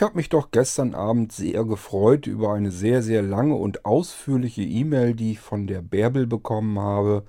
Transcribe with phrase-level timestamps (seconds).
[0.00, 4.62] Ich habe mich doch gestern Abend sehr gefreut über eine sehr, sehr lange und ausführliche
[4.62, 7.22] E-Mail, die ich von der Bärbel bekommen habe.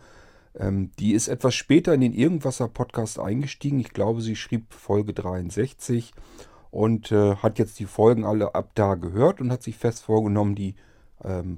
[0.57, 3.81] Ähm, die ist etwas später in den Irgendwasser-Podcast eingestiegen.
[3.81, 6.13] Ich glaube, sie schrieb Folge 63
[6.69, 10.55] und äh, hat jetzt die Folgen alle ab da gehört und hat sich fest vorgenommen,
[10.55, 10.75] die
[11.25, 11.57] ähm,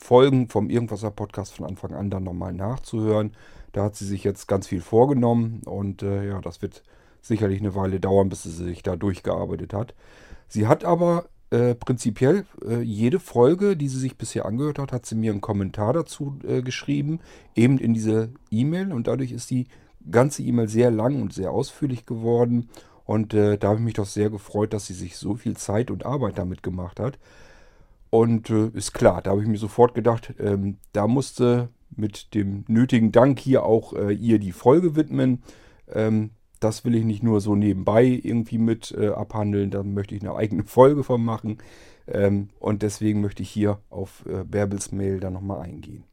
[0.00, 3.32] Folgen vom Irgendwasser-Podcast von Anfang an dann nochmal nachzuhören.
[3.72, 6.84] Da hat sie sich jetzt ganz viel vorgenommen und äh, ja, das wird
[7.22, 9.96] sicherlich eine Weile dauern, bis sie sich da durchgearbeitet hat.
[10.48, 15.06] Sie hat aber äh, prinzipiell äh, jede Folge, die sie sich bisher angehört hat, hat
[15.06, 17.20] sie mir einen Kommentar dazu äh, geschrieben,
[17.54, 19.66] eben in diese E-Mail und dadurch ist die
[20.10, 22.68] ganze E-Mail sehr lang und sehr ausführlich geworden
[23.08, 25.90] und äh, da habe ich mich doch sehr gefreut, dass sie sich so viel Zeit
[25.90, 27.18] und Arbeit damit gemacht hat.
[28.10, 32.66] Und äh, ist klar, da habe ich mir sofort gedacht, ähm, da musste mit dem
[32.68, 35.42] nötigen Dank hier auch äh, ihr die Folge widmen.
[35.90, 40.22] Ähm, das will ich nicht nur so nebenbei irgendwie mit äh, abhandeln, da möchte ich
[40.22, 41.58] eine eigene Folge von machen.
[42.06, 46.04] Ähm, und deswegen möchte ich hier auf äh, Bärbels Mail dann nochmal eingehen.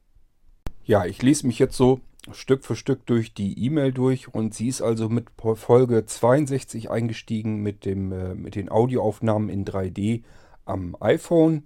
[0.84, 2.00] Ja, ich lese mich jetzt so
[2.32, 7.62] Stück für Stück durch die E-Mail durch und sie ist also mit Folge 62 eingestiegen
[7.62, 10.24] mit, dem, äh, mit den Audioaufnahmen in 3D
[10.66, 11.64] am iPhone.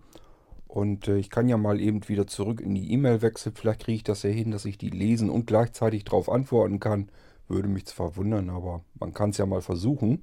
[0.67, 3.55] Und äh, ich kann ja mal eben wieder zurück in die E-Mail wechseln.
[3.55, 7.09] Vielleicht kriege ich das ja hin, dass ich die lesen und gleichzeitig darauf antworten kann.
[7.49, 10.21] Würde mich zwar wundern, aber man kann es ja mal versuchen.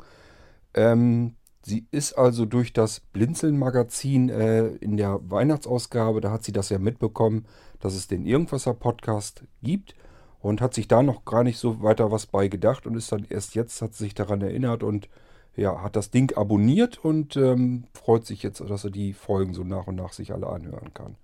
[0.75, 6.69] Ähm, sie ist also durch das Blinzeln-Magazin äh, in der Weihnachtsausgabe, da hat sie das
[6.71, 7.47] ja mitbekommen,
[7.81, 9.95] dass es den Irgendwasser-Podcast gibt
[10.41, 13.27] und hat sich da noch gar nicht so weiter was bei gedacht und ist dann
[13.29, 15.09] erst jetzt, hat sich daran erinnert und
[15.57, 19.65] ja, hat das Ding abonniert und ähm, freut sich jetzt, dass er die Folgen so
[19.65, 21.17] nach und nach sich alle anhören kann.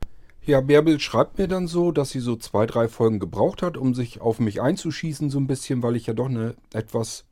[0.44, 3.94] Ja, Bärbel schreibt mir dann so, dass sie so zwei, drei Folgen gebraucht hat, um
[3.94, 7.24] sich auf mich einzuschießen, so ein bisschen, weil ich ja doch eine etwas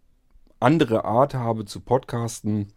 [0.60, 2.68] andere Art habe zu podcasten.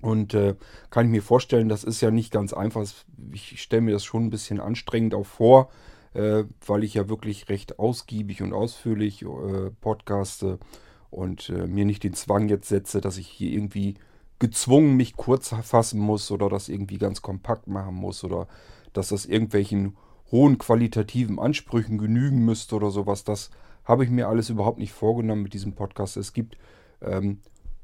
[0.00, 0.54] Und äh,
[0.88, 2.86] kann ich mir vorstellen, das ist ja nicht ganz einfach.
[3.30, 5.68] Ich stelle mir das schon ein bisschen anstrengend auch vor,
[6.14, 10.60] äh, weil ich ja wirklich recht ausgiebig und ausführlich äh, podcaste
[11.10, 13.96] und äh, mir nicht den Zwang jetzt setze, dass ich hier irgendwie
[14.38, 18.48] gezwungen mich kurz fassen muss oder das irgendwie ganz kompakt machen muss oder
[18.92, 19.96] dass das irgendwelchen
[20.30, 23.24] hohen qualitativen Ansprüchen genügen müsste oder sowas.
[23.24, 23.50] Das
[23.84, 26.16] habe ich mir alles überhaupt nicht vorgenommen mit diesem Podcast.
[26.16, 26.56] Es gibt
[27.00, 27.40] ähm,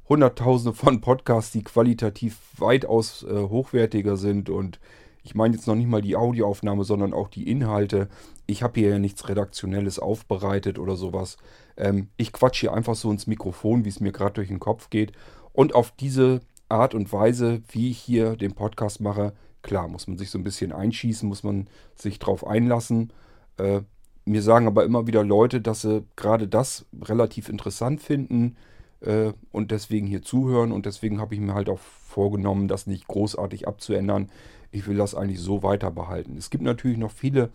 [0.09, 4.81] Hunderttausende von Podcasts, die qualitativ weitaus äh, hochwertiger sind und
[5.23, 8.09] ich meine jetzt noch nicht mal die Audioaufnahme, sondern auch die Inhalte.
[8.47, 11.37] Ich habe hier ja nichts Redaktionelles aufbereitet oder sowas.
[11.77, 14.89] Ähm, ich quatsche hier einfach so ins Mikrofon, wie es mir gerade durch den Kopf
[14.89, 15.13] geht.
[15.53, 16.41] Und auf diese
[16.71, 19.35] Art und Weise, wie ich hier den Podcast mache,
[19.69, 23.13] Klar, muss man sich so ein bisschen einschießen, muss man sich drauf einlassen.
[23.59, 23.83] Äh,
[24.25, 28.57] mir sagen aber immer wieder Leute, dass sie gerade das relativ interessant finden
[29.03, 30.73] äh, und deswegen hier zuhören.
[30.73, 34.31] Und deswegen habe ich mir halt auch vorgenommen, das nicht großartig abzuändern.
[34.71, 36.39] Ich will das eigentlich so weiter behalten.
[36.39, 37.51] Es gibt natürlich noch viele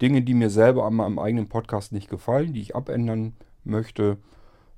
[0.00, 3.32] Dinge, die mir selber an meinem eigenen Podcast nicht gefallen, die ich abändern
[3.64, 4.18] möchte.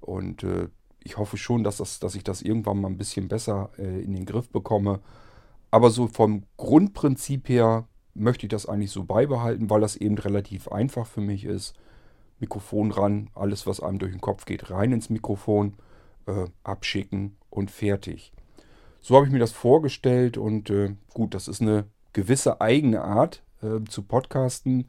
[0.01, 0.69] Und äh,
[1.05, 4.15] ich hoffe schon, dass, das, dass ich das irgendwann mal ein bisschen besser äh, in
[4.15, 5.01] den Griff bekomme.
[5.71, 10.69] Aber so vom Grundprinzip her möchte ich das eigentlich so beibehalten, weil das eben relativ
[10.69, 11.75] einfach für mich ist.
[12.41, 15.75] Mikrofon ran, alles was einem durch den Kopf geht, rein ins Mikrofon,
[16.27, 18.33] äh, abschicken und fertig.
[19.01, 23.43] So habe ich mir das vorgestellt und äh, gut, das ist eine gewisse eigene Art
[23.63, 24.89] äh, zu podcasten.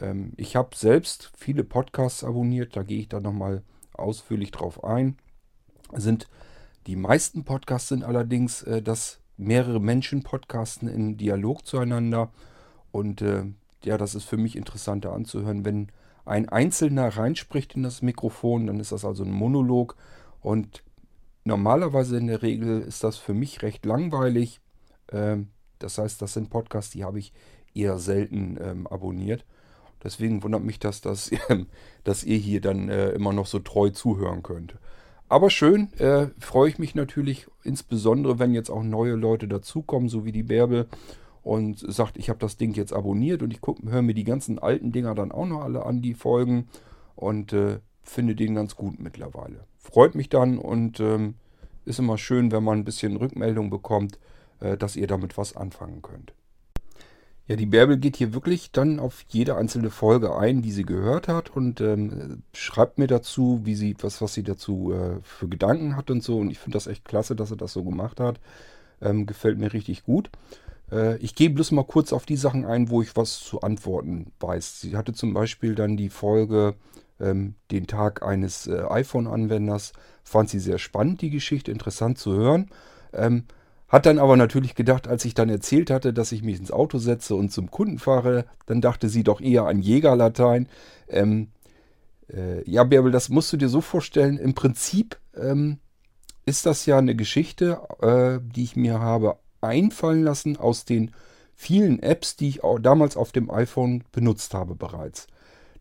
[0.00, 5.16] Ähm, ich habe selbst viele Podcasts abonniert, da gehe ich dann nochmal ausführlich drauf ein.
[5.92, 6.28] Sind
[6.86, 12.30] die meisten Podcasts sind allerdings äh, das mehrere Menschen podcasten in Dialog zueinander.
[12.92, 13.44] Und äh,
[13.84, 15.64] ja, das ist für mich interessanter anzuhören.
[15.64, 15.88] Wenn
[16.24, 19.96] ein Einzelner reinspricht in das Mikrofon, dann ist das also ein Monolog.
[20.40, 20.82] Und
[21.44, 24.60] normalerweise in der Regel ist das für mich recht langweilig.
[25.12, 25.48] Ähm,
[25.78, 27.32] das heißt, das sind Podcasts, die habe ich
[27.74, 29.44] eher selten ähm, abonniert.
[30.02, 31.30] Deswegen wundert mich das, dass,
[32.04, 34.74] dass ihr hier dann äh, immer noch so treu zuhören könnt.
[35.34, 40.24] Aber schön, äh, freue ich mich natürlich, insbesondere wenn jetzt auch neue Leute dazukommen, so
[40.24, 40.86] wie die Bärbel,
[41.42, 44.92] und sagt, ich habe das Ding jetzt abonniert und ich höre mir die ganzen alten
[44.92, 46.68] Dinger dann auch noch alle an, die Folgen,
[47.16, 49.64] und äh, finde den ganz gut mittlerweile.
[49.76, 51.34] Freut mich dann und ähm,
[51.84, 54.20] ist immer schön, wenn man ein bisschen Rückmeldung bekommt,
[54.60, 56.32] äh, dass ihr damit was anfangen könnt.
[57.46, 61.28] Ja, die Bärbel geht hier wirklich dann auf jede einzelne Folge ein, die sie gehört
[61.28, 65.94] hat und ähm, schreibt mir dazu, wie sie, was, was sie dazu äh, für Gedanken
[65.94, 66.38] hat und so.
[66.38, 68.40] Und ich finde das echt klasse, dass sie das so gemacht hat.
[69.02, 70.30] Ähm, gefällt mir richtig gut.
[70.90, 74.32] Äh, ich gehe bloß mal kurz auf die Sachen ein, wo ich was zu antworten
[74.40, 74.80] weiß.
[74.80, 76.74] Sie hatte zum Beispiel dann die Folge
[77.20, 79.92] ähm, Den Tag eines äh, iPhone-Anwenders.
[80.22, 82.70] Fand sie sehr spannend, die Geschichte, interessant zu hören.
[83.12, 83.44] Ähm,
[83.94, 86.98] Hat dann aber natürlich gedacht, als ich dann erzählt hatte, dass ich mich ins Auto
[86.98, 90.66] setze und zum Kunden fahre, dann dachte sie doch eher an Jägerlatein.
[91.06, 91.52] Ähm,
[92.28, 94.36] äh, ja, Bärbel, das musst du dir so vorstellen.
[94.36, 95.78] Im Prinzip ähm,
[96.44, 101.12] ist das ja eine Geschichte, äh, die ich mir habe einfallen lassen aus den
[101.54, 105.28] vielen Apps, die ich auch damals auf dem iPhone benutzt habe bereits.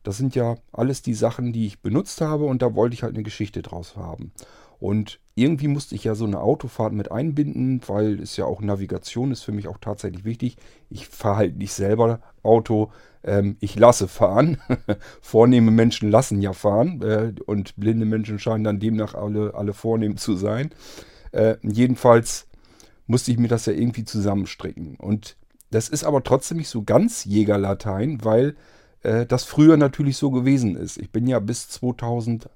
[0.04, 3.16] Das sind ja alles die Sachen, die ich benutzt habe und da wollte ich halt
[3.16, 4.34] eine Geschichte draus haben.
[4.80, 9.32] Und irgendwie musste ich ja so eine Autofahrt mit einbinden, weil es ja auch Navigation
[9.32, 10.58] ist für mich auch tatsächlich wichtig.
[10.90, 12.92] Ich fahre halt nicht selber Auto,
[13.24, 14.58] ähm, ich lasse fahren.
[15.22, 20.18] Vornehme Menschen lassen ja fahren äh, und blinde Menschen scheinen dann demnach alle, alle vornehm
[20.18, 20.70] zu sein.
[21.32, 22.48] Äh, jedenfalls
[23.08, 24.98] musste ich mir das ja irgendwie zusammenstricken.
[24.98, 25.36] Und
[25.72, 28.56] das ist aber trotzdem nicht so ganz Jägerlatein, weil
[29.02, 30.98] äh, das früher natürlich so gewesen ist.
[30.98, 32.50] Ich bin ja bis 2001,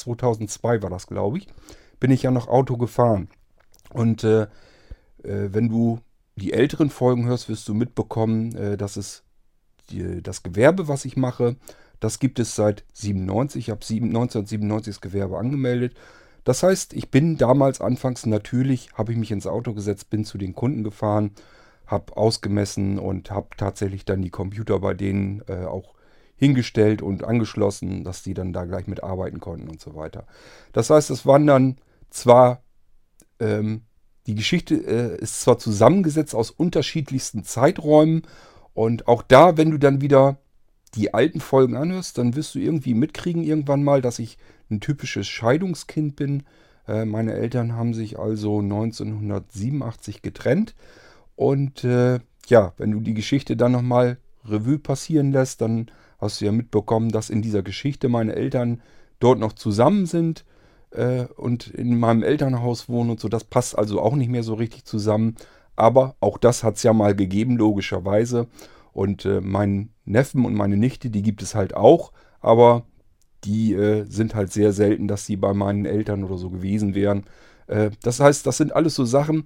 [0.00, 1.48] 2002 war das, glaube ich,
[2.00, 3.28] bin ich ja noch Auto gefahren.
[3.92, 4.48] Und äh, äh,
[5.22, 6.00] wenn du
[6.36, 9.22] die älteren Folgen hörst, wirst du mitbekommen, äh, dass es
[9.90, 11.56] die, das Gewerbe, was ich mache,
[12.00, 13.66] das gibt es seit 97.
[13.66, 15.94] Ich habe 1997 das Gewerbe angemeldet.
[16.44, 20.38] Das heißt, ich bin damals anfangs natürlich, habe ich mich ins Auto gesetzt, bin zu
[20.38, 21.32] den Kunden gefahren
[21.90, 25.94] habe ausgemessen und habe tatsächlich dann die Computer bei denen äh, auch
[26.36, 30.24] hingestellt und angeschlossen, dass die dann da gleich mitarbeiten konnten und so weiter.
[30.72, 31.76] Das heißt, es waren dann
[32.10, 32.62] zwar,
[33.38, 33.82] ähm,
[34.26, 38.22] die Geschichte äh, ist zwar zusammengesetzt aus unterschiedlichsten Zeiträumen
[38.74, 40.38] und auch da, wenn du dann wieder
[40.94, 44.38] die alten Folgen anhörst, dann wirst du irgendwie mitkriegen irgendwann mal, dass ich
[44.70, 46.44] ein typisches Scheidungskind bin.
[46.86, 50.74] Äh, meine Eltern haben sich also 1987 getrennt
[51.36, 56.44] und äh, ja, wenn du die Geschichte dann nochmal Revue passieren lässt, dann hast du
[56.46, 58.82] ja mitbekommen, dass in dieser Geschichte meine Eltern
[59.20, 60.44] dort noch zusammen sind
[60.92, 63.28] äh, und in meinem Elternhaus wohnen und so.
[63.28, 65.36] Das passt also auch nicht mehr so richtig zusammen.
[65.76, 68.48] Aber auch das hat es ja mal gegeben, logischerweise.
[68.92, 72.12] Und äh, meinen Neffen und meine Nichte, die gibt es halt auch.
[72.40, 72.84] Aber
[73.44, 77.24] die äh, sind halt sehr selten, dass sie bei meinen Eltern oder so gewesen wären.
[77.66, 79.44] Äh, das heißt, das sind alles so Sachen,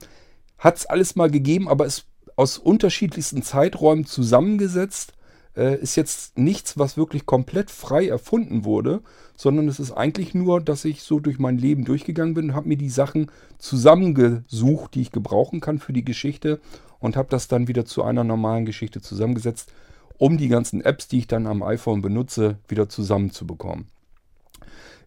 [0.58, 2.06] hat es alles mal gegeben, aber ist
[2.36, 5.12] aus unterschiedlichsten Zeiträumen zusammengesetzt.
[5.56, 9.02] Äh, ist jetzt nichts, was wirklich komplett frei erfunden wurde,
[9.36, 12.68] sondern es ist eigentlich nur, dass ich so durch mein Leben durchgegangen bin und habe
[12.68, 16.60] mir die Sachen zusammengesucht, die ich gebrauchen kann für die Geschichte
[16.98, 19.72] und habe das dann wieder zu einer normalen Geschichte zusammengesetzt,
[20.18, 23.88] um die ganzen Apps, die ich dann am iPhone benutze, wieder zusammenzubekommen.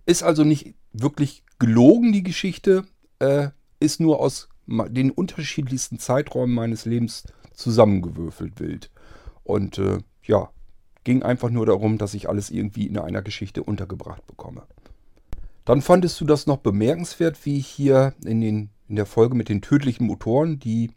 [0.05, 2.85] Ist also nicht wirklich gelogen, die Geschichte,
[3.19, 3.49] äh,
[3.79, 7.23] ist nur aus den unterschiedlichsten Zeiträumen meines Lebens
[7.53, 8.91] zusammengewürfelt wild.
[9.43, 10.49] Und äh, ja,
[11.03, 14.63] ging einfach nur darum, dass ich alles irgendwie in einer Geschichte untergebracht bekomme.
[15.65, 19.49] Dann fandest du das noch bemerkenswert, wie ich hier in, den, in der Folge mit
[19.49, 20.91] den tödlichen Motoren, die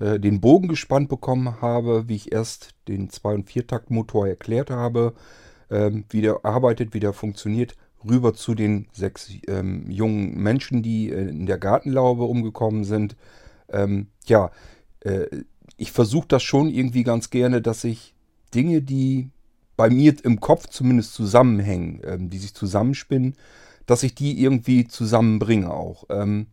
[0.00, 5.14] äh, den Bogen gespannt bekommen habe, wie ich erst den 2- und 4-Takt-Motor erklärt habe,
[5.70, 11.10] ähm, wie der arbeitet, wie der funktioniert, rüber zu den sechs ähm, jungen Menschen, die
[11.10, 13.16] äh, in der Gartenlaube umgekommen sind.
[13.68, 14.50] Ähm, ja,
[15.00, 15.26] äh,
[15.76, 18.13] ich versuche das schon irgendwie ganz gerne, dass ich
[18.54, 19.30] Dinge, die
[19.76, 23.34] bei mir im Kopf zumindest zusammenhängen, ähm, die sich zusammenspinnen,
[23.86, 26.04] dass ich die irgendwie zusammenbringe auch.
[26.10, 26.46] Ähm,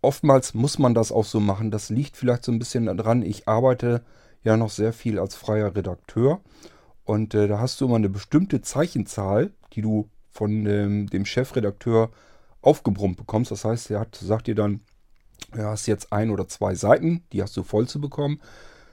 [0.00, 1.70] oftmals muss man das auch so machen.
[1.70, 4.02] Das liegt vielleicht so ein bisschen daran, ich arbeite
[4.42, 6.40] ja noch sehr viel als freier Redakteur.
[7.04, 12.10] Und äh, da hast du immer eine bestimmte Zeichenzahl, die du von dem, dem Chefredakteur
[12.62, 13.50] aufgebrummt bekommst.
[13.50, 14.80] Das heißt, er hat, sagt dir dann,
[15.52, 18.40] du hast jetzt ein oder zwei Seiten, die hast du voll zu bekommen.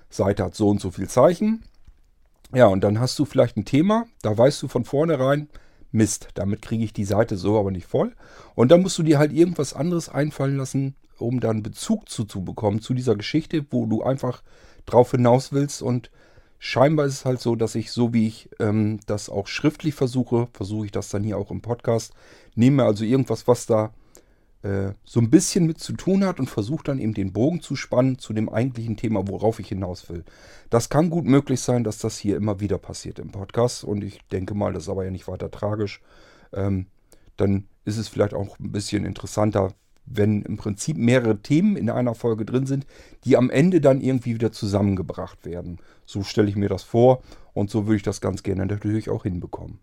[0.09, 1.63] Seite hat so und so viel Zeichen.
[2.53, 5.49] Ja, und dann hast du vielleicht ein Thema, da weißt du von vornherein,
[5.91, 8.15] Mist, damit kriege ich die Seite so aber nicht voll.
[8.55, 12.43] Und dann musst du dir halt irgendwas anderes einfallen lassen, um dann Bezug zu, zu
[12.79, 14.41] zu dieser Geschichte, wo du einfach
[14.85, 16.09] drauf hinaus willst und
[16.65, 20.47] Scheinbar ist es halt so, dass ich, so wie ich ähm, das auch schriftlich versuche,
[20.53, 22.13] versuche ich das dann hier auch im Podcast,
[22.55, 23.93] nehme also irgendwas, was da
[24.63, 27.75] äh, so ein bisschen mit zu tun hat und versuche dann eben den Bogen zu
[27.75, 30.23] spannen zu dem eigentlichen Thema, worauf ich hinaus will.
[30.69, 34.19] Das kann gut möglich sein, dass das hier immer wieder passiert im Podcast und ich
[34.31, 36.01] denke mal, das ist aber ja nicht weiter tragisch.
[36.53, 36.87] Ähm,
[37.35, 39.73] dann ist es vielleicht auch ein bisschen interessanter,
[40.05, 42.85] wenn im Prinzip mehrere Themen in einer Folge drin sind,
[43.25, 45.79] die am Ende dann irgendwie wieder zusammengebracht werden.
[46.05, 47.21] So stelle ich mir das vor
[47.53, 49.79] und so würde ich das ganz gerne natürlich auch hinbekommen.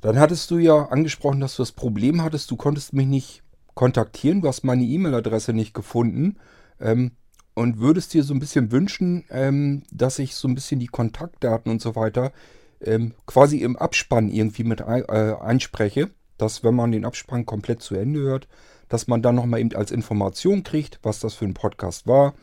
[0.00, 3.42] Dann hattest du ja angesprochen, dass du das Problem hattest, du konntest mich nicht
[3.74, 6.36] kontaktieren, du hast meine E-Mail-Adresse nicht gefunden
[6.80, 7.12] ähm,
[7.54, 11.70] und würdest dir so ein bisschen wünschen, ähm, dass ich so ein bisschen die Kontaktdaten
[11.70, 12.32] und so weiter
[12.80, 17.82] ähm, quasi im Abspann irgendwie mit ein, äh, einspreche, dass wenn man den Abspann komplett
[17.82, 18.48] zu Ende hört,
[18.88, 22.34] dass man dann nochmal eben als Information kriegt, was das für ein Podcast war.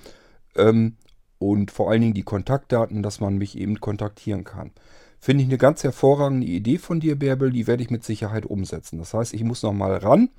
[0.55, 0.97] Ähm,
[1.39, 4.71] und vor allen Dingen die Kontaktdaten, dass man mich eben kontaktieren kann.
[5.19, 7.51] Finde ich eine ganz hervorragende Idee von dir, Bärbel.
[7.51, 8.97] Die werde ich mit Sicherheit umsetzen.
[8.99, 10.29] Das heißt, ich muss nochmal ran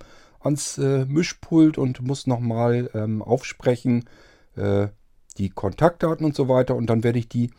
[0.49, 4.05] ans äh, Mischpult und muss nochmal ähm, aufsprechen
[4.57, 4.88] äh,
[5.37, 6.75] die Kontaktdaten und so weiter.
[6.75, 7.50] Und dann werde ich die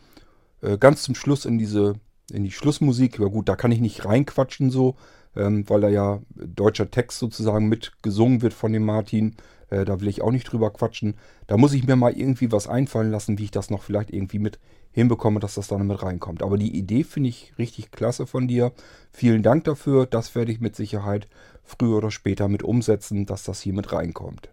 [0.62, 1.96] äh, ganz zum Schluss in diese
[2.32, 3.20] in die Schlussmusik.
[3.20, 4.96] Ja gut, da kann ich nicht reinquatschen so,
[5.36, 9.36] ähm, weil da ja deutscher Text sozusagen mit gesungen wird von dem Martin.
[9.70, 11.16] Äh, da will ich auch nicht drüber quatschen.
[11.48, 14.40] Da muss ich mir mal irgendwie was einfallen lassen, wie ich das noch vielleicht irgendwie
[14.40, 14.60] mit
[14.92, 16.44] hinbekomme, dass das da mit reinkommt.
[16.44, 18.72] Aber die Idee finde ich richtig klasse von dir.
[19.12, 20.06] Vielen Dank dafür.
[20.06, 21.28] Das werde ich mit Sicherheit
[21.64, 24.50] früher oder später mit umsetzen, dass das hier mit reinkommt.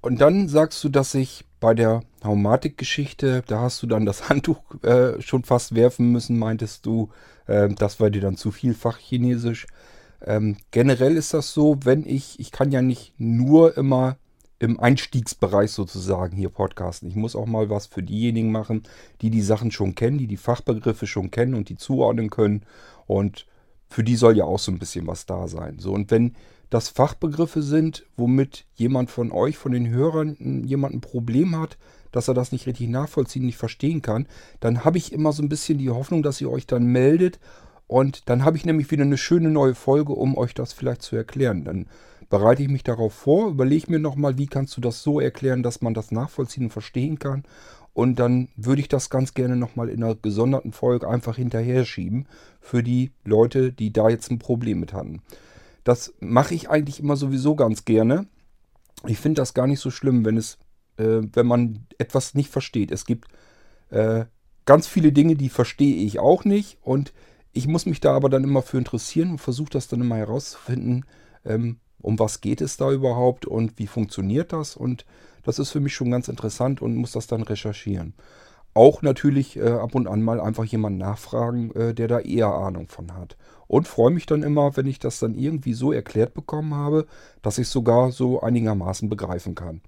[0.00, 4.62] Und dann sagst du, dass ich bei der Haumatik-Geschichte, da hast du dann das Handtuch
[4.82, 7.10] äh, schon fast werfen müssen, meintest du.
[7.46, 9.66] Äh, das war dir dann zu viel Fachchinesisch.
[10.22, 14.16] Ähm, generell ist das so, wenn ich, ich kann ja nicht nur immer
[14.60, 17.08] im Einstiegsbereich sozusagen hier podcasten.
[17.08, 18.82] Ich muss auch mal was für diejenigen machen,
[19.22, 22.62] die die Sachen schon kennen, die die Fachbegriffe schon kennen und die zuordnen können.
[23.06, 23.46] Und
[23.88, 25.78] für die soll ja auch so ein bisschen was da sein.
[25.78, 26.36] So, und wenn
[26.68, 31.78] das Fachbegriffe sind, womit jemand von euch, von den Hörern, jemand ein Problem hat,
[32.12, 34.28] dass er das nicht richtig nachvollziehen, nicht verstehen kann,
[34.60, 37.40] dann habe ich immer so ein bisschen die Hoffnung, dass ihr euch dann meldet
[37.86, 41.16] und dann habe ich nämlich wieder eine schöne neue Folge, um euch das vielleicht zu
[41.16, 41.64] erklären.
[41.64, 41.86] Dann
[42.30, 45.82] bereite ich mich darauf vor, überlege mir nochmal, wie kannst du das so erklären, dass
[45.82, 47.44] man das nachvollziehen und verstehen kann.
[47.92, 52.26] Und dann würde ich das ganz gerne nochmal in einer gesonderten Folge einfach hinterher schieben
[52.60, 55.22] für die Leute, die da jetzt ein Problem mit hatten.
[55.82, 58.26] Das mache ich eigentlich immer sowieso ganz gerne.
[59.06, 60.56] Ich finde das gar nicht so schlimm, wenn es,
[60.98, 62.92] äh, wenn man etwas nicht versteht.
[62.92, 63.26] Es gibt
[63.90, 64.26] äh,
[64.66, 67.12] ganz viele Dinge, die verstehe ich auch nicht und
[67.52, 71.04] ich muss mich da aber dann immer für interessieren und versuche das dann immer herauszufinden,
[71.44, 74.76] ähm, um was geht es da überhaupt und wie funktioniert das.
[74.76, 75.04] Und
[75.42, 78.14] das ist für mich schon ganz interessant und muss das dann recherchieren.
[78.72, 82.88] Auch natürlich äh, ab und an mal einfach jemanden nachfragen, äh, der da eher Ahnung
[82.88, 83.36] von hat.
[83.66, 87.06] Und freue mich dann immer, wenn ich das dann irgendwie so erklärt bekommen habe,
[87.42, 89.80] dass ich es sogar so einigermaßen begreifen kann.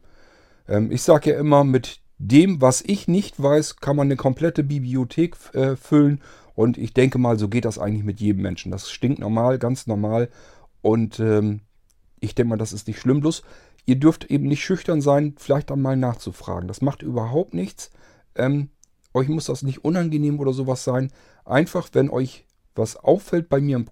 [0.69, 4.63] Ähm, ich sage ja immer, mit dem, was ich nicht weiß, kann man eine komplette
[4.63, 6.21] Bibliothek äh, füllen
[6.55, 8.71] und ich denke mal, so geht das eigentlich mit jedem Menschen.
[8.71, 10.29] Das stinkt normal, ganz normal.
[10.83, 11.61] Und ähm,
[12.23, 13.21] ich denke mal, das ist nicht schlimm.
[13.21, 13.43] Bloß,
[13.85, 16.69] ihr dürft eben nicht schüchtern sein, vielleicht dann mal nachzufragen.
[16.69, 17.91] Das macht überhaupt nichts.
[18.37, 18.71] Ähm,
[19.13, 21.11] euch muss das nicht unangenehm oder sowas sein.
[21.45, 23.87] Einfach, wenn euch was auffällt bei mir im,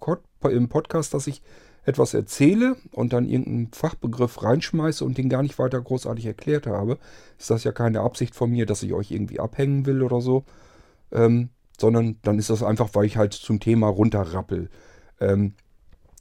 [0.51, 1.43] im Podcast, dass ich
[1.85, 6.99] etwas erzähle und dann irgendeinen Fachbegriff reinschmeiße und den gar nicht weiter großartig erklärt habe,
[7.39, 10.45] ist das ja keine Absicht von mir, dass ich euch irgendwie abhängen will oder so.
[11.11, 11.49] Ähm,
[11.81, 14.69] sondern dann ist das einfach, weil ich halt zum Thema runterrappel.
[15.19, 15.55] Ähm,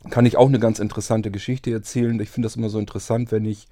[0.09, 2.19] kann ich auch eine ganz interessante Geschichte erzählen.
[2.19, 3.67] Ich finde das immer so interessant, wenn ich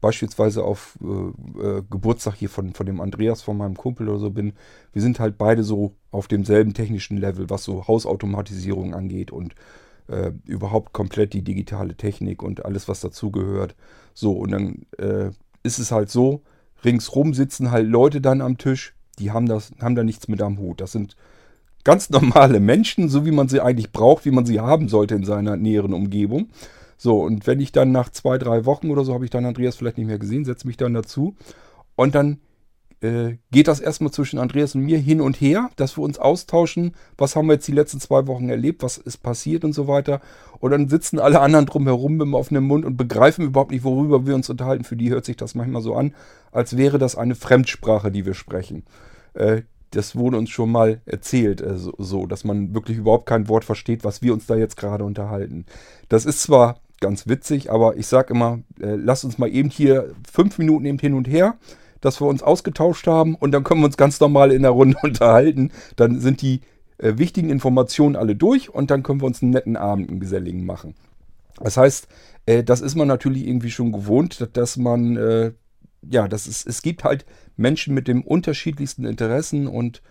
[0.00, 4.30] beispielsweise auf äh, äh, Geburtstag hier von, von dem Andreas, von meinem Kumpel oder so
[4.30, 4.52] bin.
[4.92, 9.54] Wir sind halt beide so auf demselben technischen Level, was so Hausautomatisierung angeht und
[10.08, 13.74] äh, überhaupt komplett die digitale Technik und alles, was dazugehört.
[14.12, 15.30] So, und dann äh,
[15.62, 16.42] ist es halt so,
[16.84, 20.58] ringsrum sitzen halt Leute dann am Tisch, die haben, das, haben da nichts mit am
[20.58, 20.80] Hut.
[20.80, 21.16] Das sind
[21.84, 25.24] ganz normale Menschen, so wie man sie eigentlich braucht, wie man sie haben sollte in
[25.24, 26.50] seiner näheren Umgebung.
[26.96, 29.76] So, und wenn ich dann nach zwei, drei Wochen oder so habe ich dann Andreas
[29.76, 31.34] vielleicht nicht mehr gesehen, setze mich dann dazu.
[31.96, 32.38] Und dann
[33.02, 36.94] äh, geht das erstmal zwischen Andreas und mir hin und her, dass wir uns austauschen,
[37.18, 40.20] was haben wir jetzt die letzten zwei Wochen erlebt, was ist passiert und so weiter.
[40.60, 44.24] Und dann sitzen alle anderen drumherum mit dem offenen Mund und begreifen überhaupt nicht, worüber
[44.24, 44.84] wir uns unterhalten.
[44.84, 46.14] Für die hört sich das manchmal so an,
[46.52, 48.84] als wäre das eine Fremdsprache, die wir sprechen.
[49.34, 49.62] Äh,
[49.92, 53.64] das wurde uns schon mal erzählt, äh, so, so, dass man wirklich überhaupt kein Wort
[53.64, 55.66] versteht, was wir uns da jetzt gerade unterhalten.
[56.08, 60.14] Das ist zwar ganz witzig, aber ich sage immer, äh, lasst uns mal eben hier
[60.30, 61.56] fünf Minuten eben hin und her,
[62.00, 64.96] dass wir uns ausgetauscht haben und dann können wir uns ganz normal in der Runde
[65.02, 65.70] unterhalten.
[65.96, 66.60] Dann sind die
[66.98, 70.64] äh, wichtigen Informationen alle durch und dann können wir uns einen netten Abend, einen geselligen
[70.64, 70.94] machen.
[71.60, 72.08] Das heißt,
[72.46, 75.52] äh, das ist man natürlich irgendwie schon gewohnt, dass man äh,
[76.10, 77.24] ja, das ist, es gibt halt
[77.56, 80.02] Menschen mit den unterschiedlichsten Interessen und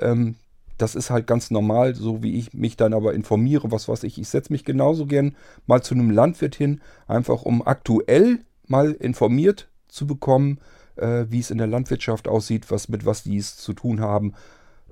[0.00, 0.36] ähm,
[0.78, 4.18] das ist halt ganz normal, so wie ich mich dann aber informiere, was weiß ich.
[4.18, 9.68] Ich setze mich genauso gern mal zu einem Landwirt hin, einfach um aktuell mal informiert
[9.88, 10.58] zu bekommen,
[10.96, 14.34] äh, wie es in der Landwirtschaft aussieht, was mit was die es zu tun haben,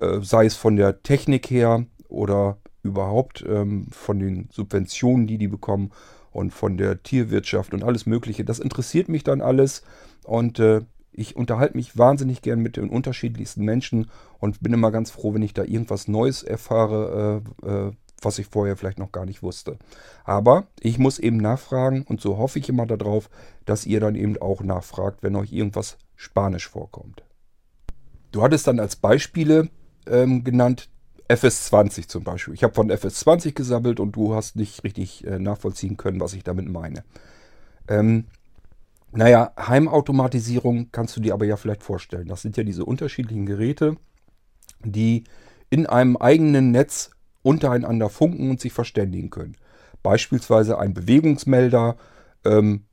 [0.01, 5.49] äh, sei es von der Technik her oder überhaupt ähm, von den Subventionen, die die
[5.49, 5.91] bekommen
[6.31, 8.45] und von der Tierwirtschaft und alles Mögliche.
[8.45, 9.83] Das interessiert mich dann alles
[10.25, 15.11] und äh, ich unterhalte mich wahnsinnig gern mit den unterschiedlichsten Menschen und bin immer ganz
[15.11, 19.25] froh, wenn ich da irgendwas Neues erfahre, äh, äh, was ich vorher vielleicht noch gar
[19.25, 19.79] nicht wusste.
[20.25, 23.31] Aber ich muss eben nachfragen und so hoffe ich immer darauf,
[23.65, 27.25] dass ihr dann eben auch nachfragt, wenn euch irgendwas Spanisch vorkommt.
[28.31, 29.71] Du hattest dann als Beispiele
[30.07, 30.89] ähm, genannt
[31.29, 32.55] FS20 zum Beispiel.
[32.55, 36.45] Ich habe von FS20 gesammelt und du hast nicht richtig äh, nachvollziehen können, was ich
[36.45, 37.05] damit meine.
[37.89, 38.27] Ähm,
[39.13, 42.29] naja, Heimautomatisierung kannst du dir aber ja vielleicht vorstellen.
[42.29, 43.97] Das sind ja diese unterschiedlichen Geräte,
[44.85, 45.25] die
[45.69, 47.11] in einem eigenen Netz
[47.43, 49.57] untereinander funken und sich verständigen können.
[50.03, 51.97] Beispielsweise ein Bewegungsmelder
[52.45, 52.85] ähm,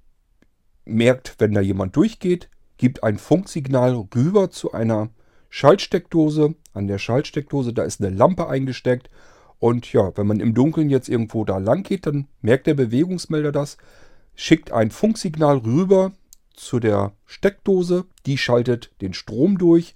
[0.86, 5.10] merkt, wenn da jemand durchgeht, gibt ein Funksignal rüber zu einer
[5.50, 6.56] Schaltsteckdose.
[6.74, 9.10] An der Schaltsteckdose, da ist eine Lampe eingesteckt.
[9.60, 13.52] Und ja, wenn man im Dunkeln jetzt irgendwo da lang geht, dann merkt der Bewegungsmelder
[13.52, 13.78] das,
[14.38, 16.14] schickt ein Funksignal rüber
[16.54, 18.06] zu der Steckdose.
[18.26, 19.96] Die schaltet den Strom durch.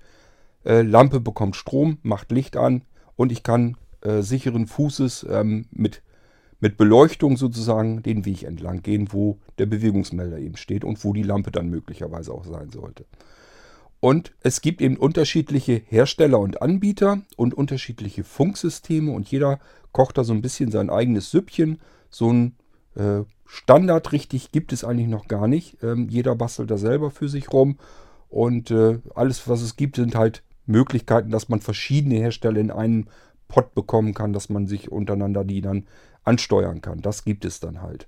[0.66, 2.84] Äh, Lampe bekommt Strom, macht Licht an
[3.16, 6.02] und ich kann äh, sicheren Fußes ähm, mit,
[6.60, 11.24] mit Beleuchtung sozusagen den Weg entlang gehen, wo der Bewegungsmelder eben steht und wo die
[11.24, 13.06] Lampe dann möglicherweise auch sein sollte.
[14.00, 19.60] Und es gibt eben unterschiedliche Hersteller und Anbieter und unterschiedliche Funksysteme und jeder
[19.92, 21.80] kocht da so ein bisschen sein eigenes Süppchen.
[22.10, 22.56] So ein
[23.46, 25.82] Standard richtig gibt es eigentlich noch gar nicht.
[25.84, 27.78] Ähm, jeder bastelt da selber für sich rum
[28.30, 33.10] und äh, alles, was es gibt, sind halt Möglichkeiten, dass man verschiedene Hersteller in einen
[33.50, 35.86] Pot bekommen kann, dass man sich untereinander die dann
[36.24, 37.02] ansteuern kann.
[37.02, 38.08] Das gibt es dann halt.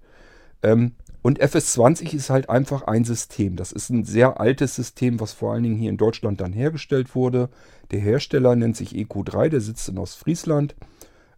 [0.62, 3.56] Ähm, und FS20 ist halt einfach ein System.
[3.56, 7.16] Das ist ein sehr altes System, was vor allen Dingen hier in Deutschland dann hergestellt
[7.16, 7.50] wurde.
[7.92, 10.76] Der Hersteller nennt sich EQ3, der sitzt in Ostfriesland.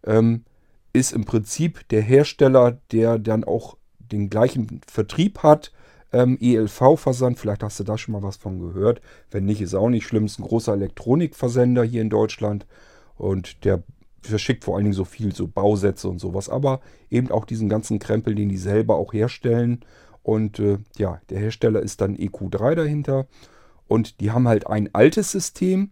[0.04, 0.44] Ähm,
[0.96, 5.72] ist im Prinzip der Hersteller, der dann auch den gleichen Vertrieb hat.
[6.12, 9.02] Ähm, ELV-Versand, vielleicht hast du da schon mal was von gehört.
[9.30, 10.24] Wenn nicht, ist auch nicht schlimm.
[10.24, 12.66] Ist ein großer Elektronikversender hier in Deutschland.
[13.16, 13.82] Und der
[14.22, 17.98] verschickt vor allen Dingen so viel, so Bausätze und sowas, aber eben auch diesen ganzen
[17.98, 19.80] Krempel, den die selber auch herstellen.
[20.22, 23.26] Und äh, ja, der Hersteller ist dann EQ3 dahinter.
[23.86, 25.90] Und die haben halt ein altes System,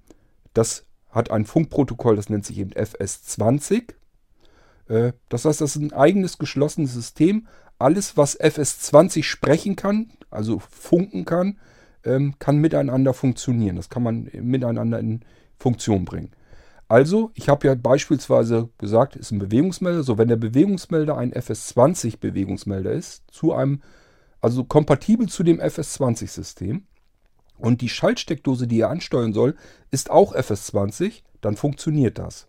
[0.55, 3.95] das hat ein Funkprotokoll, das nennt sich eben FS20.
[4.89, 7.47] Äh, das heißt, das ist ein eigenes geschlossenes System.
[7.79, 11.59] Alles, was FS20 sprechen kann, also funken kann,
[12.05, 13.77] ähm, kann miteinander funktionieren.
[13.77, 15.21] Das kann man miteinander in
[15.59, 16.31] Funktion bringen.
[16.87, 20.03] Also, ich habe ja beispielsweise gesagt, ist ein Bewegungsmelder.
[20.03, 23.83] So, wenn der Bewegungsmelder ein FS20 Bewegungsmelder ist, zu einem,
[24.41, 26.87] also kompatibel zu dem FS20-System,
[27.59, 29.55] und die Schaltsteckdose, die er ansteuern soll,
[29.91, 32.47] ist auch FS20, dann funktioniert das.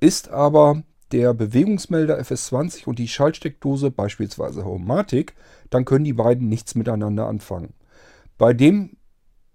[0.00, 0.82] Ist aber
[1.14, 5.34] der Bewegungsmelder FS20 und die Schaltsteckdose beispielsweise Homatic,
[5.70, 7.72] dann können die beiden nichts miteinander anfangen.
[8.36, 8.96] Bei dem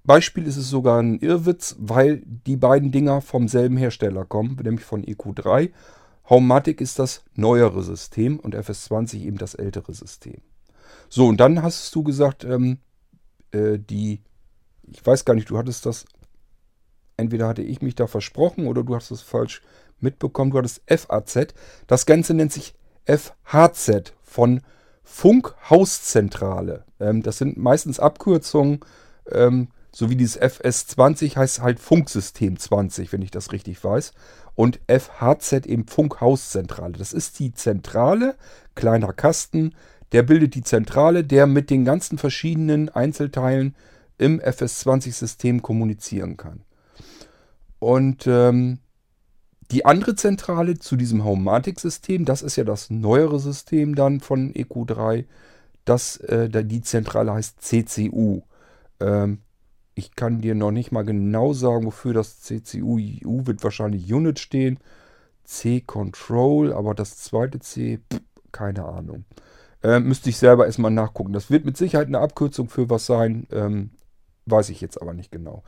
[0.06, 4.86] Beispiel ist es sogar ein Irrwitz, weil die beiden Dinger vom selben Hersteller kommen, nämlich
[4.86, 5.72] von EQ3.
[6.30, 10.42] Homematic ist das neuere System und FS20 eben das ältere System.
[11.10, 12.78] So, und dann hast du gesagt, ähm,
[13.52, 14.22] äh, die,
[14.88, 16.06] ich weiß gar nicht, du hattest das,
[17.18, 19.62] entweder hatte ich mich da versprochen oder du hast es falsch
[20.02, 21.54] mitbekommen, du hattest FAZ.
[21.88, 22.74] Das Ganze nennt sich
[23.06, 24.62] FHZ von
[25.04, 26.86] Funkhauszentrale.
[27.00, 28.80] Ähm, das sind meistens Abkürzungen.
[29.32, 34.14] Ähm, so wie dieses FS20 heißt halt Funksystem 20, wenn ich das richtig weiß.
[34.56, 36.94] Und FHZ eben Funkhauszentrale.
[36.94, 38.36] Das ist die Zentrale,
[38.76, 39.74] kleiner Kasten,
[40.12, 43.76] der bildet die Zentrale, der mit den ganzen verschiedenen Einzelteilen
[44.18, 46.62] im FS20-System kommunizieren kann.
[47.80, 48.80] Und ähm,
[49.72, 55.26] die andere Zentrale zu diesem Homematic-System, das ist ja das neuere System dann von EQ3,
[55.86, 58.42] das, äh, die Zentrale heißt CCU.
[59.00, 59.40] Ähm,
[59.96, 64.40] ich kann dir noch nicht mal genau sagen, wofür das CCU U wird wahrscheinlich Unit
[64.40, 64.80] stehen.
[65.44, 69.26] C Control, aber das zweite C, pff, keine Ahnung.
[69.84, 71.34] Äh, müsste ich selber erstmal nachgucken.
[71.34, 73.48] Das wird mit Sicherheit eine Abkürzung für was sein.
[73.52, 73.92] Ähm,
[74.46, 75.64] weiß ich jetzt aber nicht genau.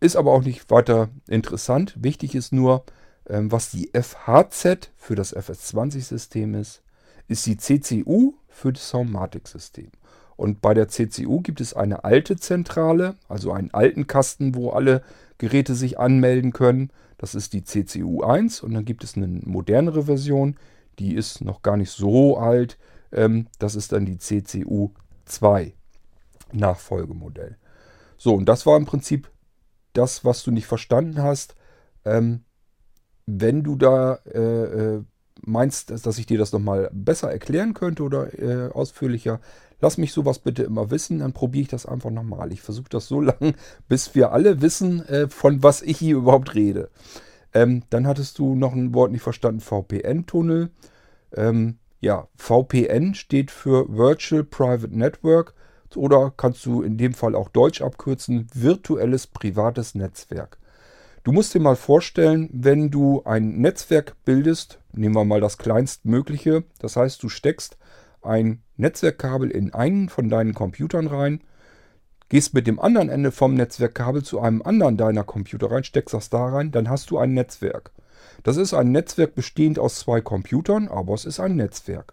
[0.00, 1.94] Ist aber auch nicht weiter interessant.
[1.98, 2.84] Wichtig ist nur,
[3.26, 6.82] was die FHZ für das FS20-System ist,
[7.28, 9.90] ist die CCU für das Soundmatic-System.
[10.36, 15.02] Und bei der CCU gibt es eine alte Zentrale, also einen alten Kasten, wo alle
[15.38, 16.90] Geräte sich anmelden können.
[17.18, 20.56] Das ist die CCU 1 und dann gibt es eine modernere Version,
[20.98, 22.78] die ist noch gar nicht so alt.
[23.12, 24.90] Ähm, das ist dann die CCU
[25.24, 25.72] 2
[26.52, 27.56] Nachfolgemodell.
[28.16, 29.30] So, und das war im Prinzip
[29.92, 31.54] das, was du nicht verstanden hast.
[32.04, 32.44] Ähm,
[33.26, 35.02] wenn du da äh, äh
[35.46, 39.40] meinst, dass ich dir das nochmal besser erklären könnte oder äh, ausführlicher,
[39.80, 42.52] lass mich sowas bitte immer wissen, dann probiere ich das einfach nochmal.
[42.52, 43.54] Ich versuche das so lange,
[43.88, 46.90] bis wir alle wissen, äh, von was ich hier überhaupt rede.
[47.52, 50.70] Ähm, dann hattest du noch ein Wort nicht verstanden, VPN-Tunnel.
[51.34, 55.54] Ähm, ja, VPN steht für Virtual Private Network
[55.94, 60.58] oder kannst du in dem Fall auch Deutsch abkürzen, virtuelles privates Netzwerk.
[61.24, 66.64] Du musst dir mal vorstellen, wenn du ein Netzwerk bildest, nehmen wir mal das kleinstmögliche,
[66.80, 67.78] das heißt, du steckst
[68.20, 71.40] ein Netzwerkkabel in einen von deinen Computern rein,
[72.28, 76.28] gehst mit dem anderen Ende vom Netzwerkkabel zu einem anderen deiner Computer rein, steckst das
[76.28, 77.92] da rein, dann hast du ein Netzwerk.
[78.42, 82.12] Das ist ein Netzwerk bestehend aus zwei Computern, aber es ist ein Netzwerk.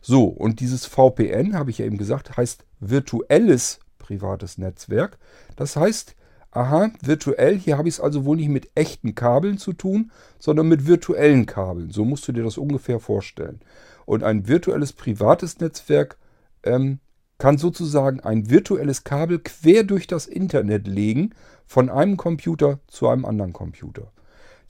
[0.00, 5.18] So, und dieses VPN, habe ich ja eben gesagt, heißt virtuelles privates Netzwerk.
[5.56, 6.14] Das heißt,
[6.54, 10.68] aha, virtuell, hier habe ich es also wohl nicht mit echten Kabeln zu tun, sondern
[10.68, 11.90] mit virtuellen Kabeln.
[11.90, 13.60] So musst du dir das ungefähr vorstellen.
[14.06, 16.16] Und ein virtuelles privates Netzwerk
[16.62, 17.00] ähm,
[17.38, 21.30] kann sozusagen ein virtuelles Kabel quer durch das Internet legen,
[21.66, 24.12] von einem Computer zu einem anderen Computer.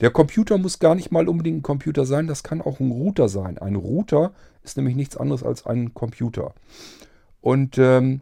[0.01, 3.29] Der Computer muss gar nicht mal unbedingt ein Computer sein, das kann auch ein Router
[3.29, 3.57] sein.
[3.57, 6.53] Ein Router ist nämlich nichts anderes als ein Computer.
[7.41, 8.21] Und ähm,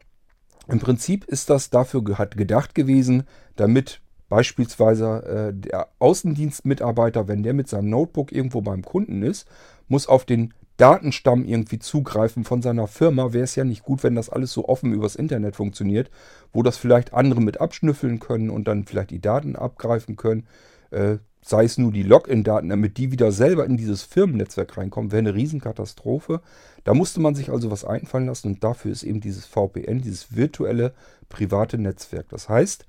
[0.67, 3.23] im Prinzip ist das dafür gedacht gewesen,
[3.55, 9.47] damit beispielsweise äh, der Außendienstmitarbeiter, wenn der mit seinem Notebook irgendwo beim Kunden ist,
[9.87, 14.15] muss auf den Datenstamm irgendwie zugreifen von seiner Firma, wäre es ja nicht gut, wenn
[14.15, 16.09] das alles so offen übers Internet funktioniert,
[16.51, 20.47] wo das vielleicht andere mit abschnüffeln können und dann vielleicht die Daten abgreifen können.
[20.89, 25.19] Äh, sei es nur die Login-Daten, damit die wieder selber in dieses Firmennetzwerk reinkommen, wäre
[25.19, 26.41] eine Riesenkatastrophe.
[26.85, 30.35] Da musste man sich also was einfallen lassen und dafür ist eben dieses VPN, dieses
[30.35, 30.93] virtuelle
[31.27, 32.29] private Netzwerk.
[32.29, 32.85] Das heißt,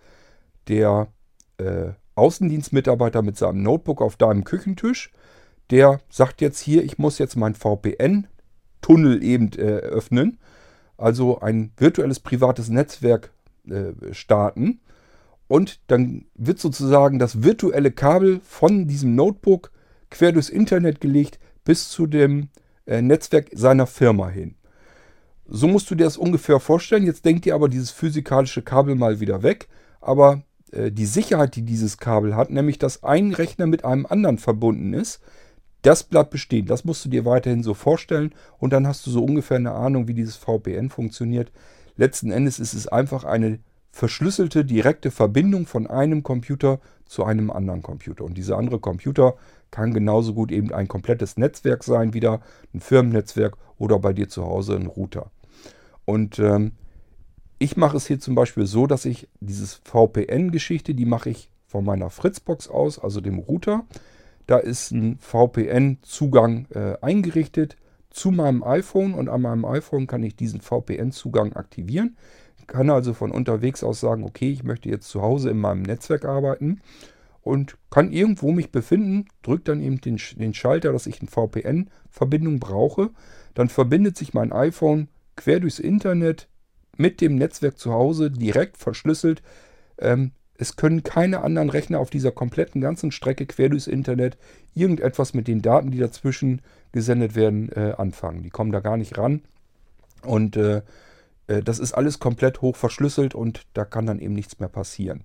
[0.68, 1.08] der
[1.58, 5.12] äh, Außendienstmitarbeiter mit seinem Notebook auf deinem Küchentisch,
[5.70, 10.38] der sagt jetzt hier, ich muss jetzt mein VPN-Tunnel eben äh, öffnen,
[10.96, 13.32] also ein virtuelles privates Netzwerk
[13.68, 14.80] äh, starten
[15.48, 19.70] und dann wird sozusagen das virtuelle Kabel von diesem Notebook
[20.10, 22.48] quer durchs Internet gelegt bis zu dem
[22.86, 24.54] äh, Netzwerk seiner Firma hin.
[25.46, 27.04] So musst du dir das ungefähr vorstellen.
[27.04, 29.68] Jetzt denkt dir aber dieses physikalische Kabel mal wieder weg.
[30.00, 34.38] Aber äh, die Sicherheit, die dieses Kabel hat, nämlich dass ein Rechner mit einem anderen
[34.38, 35.20] verbunden ist,
[35.82, 36.64] das bleibt bestehen.
[36.64, 38.34] Das musst du dir weiterhin so vorstellen.
[38.58, 41.52] Und dann hast du so ungefähr eine Ahnung, wie dieses VPN funktioniert.
[41.96, 43.58] Letzten Endes ist es einfach eine
[43.94, 48.24] verschlüsselte direkte Verbindung von einem Computer zu einem anderen Computer.
[48.24, 49.34] Und dieser andere Computer
[49.70, 52.40] kann genauso gut eben ein komplettes Netzwerk sein, wieder
[52.74, 55.30] ein Firmennetzwerk oder bei dir zu Hause ein Router.
[56.04, 56.72] Und ähm,
[57.60, 61.84] ich mache es hier zum Beispiel so, dass ich dieses VPN-Geschichte, die mache ich von
[61.84, 63.84] meiner Fritzbox aus, also dem Router.
[64.48, 67.76] Da ist ein VPN-Zugang äh, eingerichtet
[68.10, 72.16] zu meinem iPhone und an meinem iPhone kann ich diesen VPN-Zugang aktivieren
[72.66, 76.24] kann also von unterwegs aus sagen, okay, ich möchte jetzt zu Hause in meinem Netzwerk
[76.24, 76.80] arbeiten
[77.42, 82.58] und kann irgendwo mich befinden, drückt dann eben den, den Schalter, dass ich eine VPN-Verbindung
[82.58, 83.10] brauche.
[83.54, 86.48] Dann verbindet sich mein iPhone quer durchs Internet
[86.96, 89.42] mit dem Netzwerk zu Hause direkt verschlüsselt.
[89.98, 94.38] Ähm, es können keine anderen Rechner auf dieser kompletten ganzen Strecke quer durchs Internet
[94.74, 98.42] irgendetwas mit den Daten, die dazwischen gesendet werden, äh, anfangen.
[98.42, 99.42] Die kommen da gar nicht ran.
[100.22, 100.82] Und äh,
[101.46, 105.24] das ist alles komplett hoch verschlüsselt und da kann dann eben nichts mehr passieren.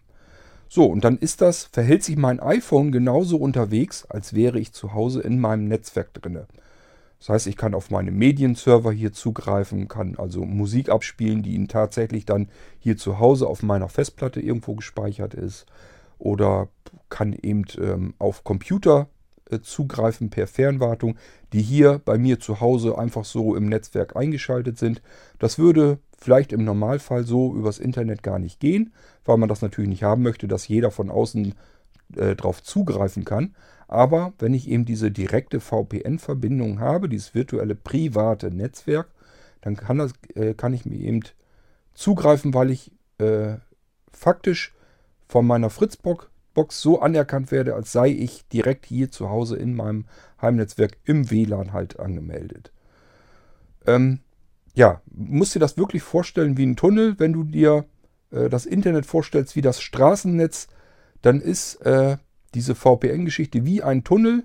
[0.67, 4.93] So, und dann ist das, verhält sich mein iPhone genauso unterwegs, als wäre ich zu
[4.93, 6.47] Hause in meinem Netzwerk drinne.
[7.17, 12.25] Das heißt, ich kann auf meine Medienserver hier zugreifen, kann also Musik abspielen, die tatsächlich
[12.25, 15.65] dann hier zu Hause auf meiner Festplatte irgendwo gespeichert ist.
[16.17, 16.69] Oder
[17.09, 19.09] kann eben ähm, auf Computer
[19.49, 21.17] äh, zugreifen per Fernwartung,
[21.51, 25.01] die hier bei mir zu Hause einfach so im Netzwerk eingeschaltet sind.
[25.39, 28.93] Das würde vielleicht im Normalfall so übers Internet gar nicht gehen,
[29.25, 31.53] weil man das natürlich nicht haben möchte, dass jeder von außen
[32.15, 33.55] äh, drauf zugreifen kann.
[33.87, 39.07] Aber wenn ich eben diese direkte VPN-Verbindung habe, dieses virtuelle private Netzwerk,
[39.61, 41.21] dann kann, das, äh, kann ich mir eben
[41.93, 43.55] zugreifen, weil ich äh,
[44.11, 44.73] faktisch
[45.27, 46.27] von meiner Fritzbox
[46.69, 50.05] so anerkannt werde, als sei ich direkt hier zu Hause in meinem
[50.41, 52.71] Heimnetzwerk im WLAN halt angemeldet.
[53.87, 54.19] Ähm,
[54.75, 57.15] ja, musst dir das wirklich vorstellen wie ein Tunnel.
[57.19, 57.85] Wenn du dir
[58.31, 60.67] äh, das Internet vorstellst wie das Straßennetz,
[61.21, 62.17] dann ist äh,
[62.53, 64.43] diese VPN-Geschichte wie ein Tunnel.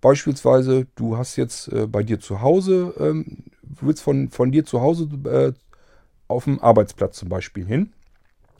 [0.00, 4.80] Beispielsweise, du hast jetzt äh, bei dir zu Hause, ähm, willst von, von dir zu
[4.80, 5.52] Hause äh,
[6.28, 7.92] auf dem Arbeitsplatz zum Beispiel hin.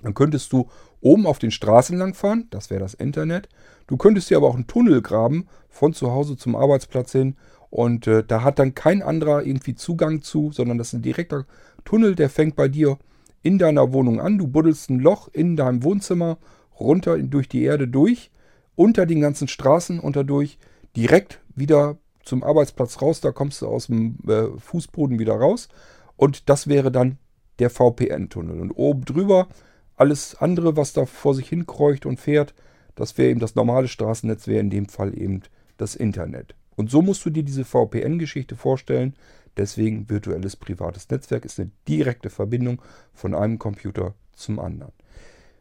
[0.03, 0.69] Dann könntest du
[1.01, 3.49] oben auf den Straßen lang fahren, das wäre das Internet.
[3.87, 7.37] Du könntest dir aber auch einen Tunnel graben von zu Hause zum Arbeitsplatz hin
[7.71, 11.47] und äh, da hat dann kein anderer irgendwie Zugang zu, sondern das ist ein direkter
[11.85, 12.99] Tunnel, der fängt bei dir
[13.43, 14.39] in deiner Wohnung an.
[14.39, 16.39] Du buddelst ein Loch in deinem Wohnzimmer
[16.79, 18.31] runter durch die Erde durch,
[18.75, 20.59] unter den ganzen Straßen und dadurch
[20.97, 25.69] direkt wieder zum Arbeitsplatz raus, da kommst du aus dem äh, Fußboden wieder raus.
[26.17, 27.19] Und das wäre dann
[27.59, 28.61] der VPN-Tunnel.
[28.61, 29.49] Und oben drüber
[29.97, 32.55] alles andere, was da vor sich hin kreucht und fährt,
[32.95, 35.43] das wäre eben das normale Straßennetz, wäre in dem Fall eben
[35.77, 36.55] das Internet.
[36.79, 39.15] Und so musst du dir diese VPN-Geschichte vorstellen.
[39.57, 42.81] Deswegen virtuelles privates Netzwerk ist eine direkte Verbindung
[43.13, 44.93] von einem Computer zum anderen.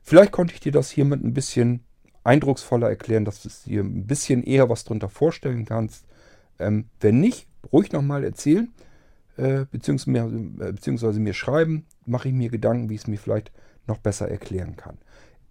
[0.04, 1.84] Vielleicht konnte ich dir das hiermit ein bisschen
[2.24, 6.06] eindrucksvoller erklären, dass du dir ein bisschen eher was darunter vorstellen kannst.
[6.60, 8.72] Ähm, wenn nicht, ruhig nochmal erzählen,
[9.38, 13.52] äh, beziehungsweise, äh, beziehungsweise mir schreiben, mache ich mir Gedanken, wie ich es mir vielleicht
[13.88, 15.00] noch besser erklären kann.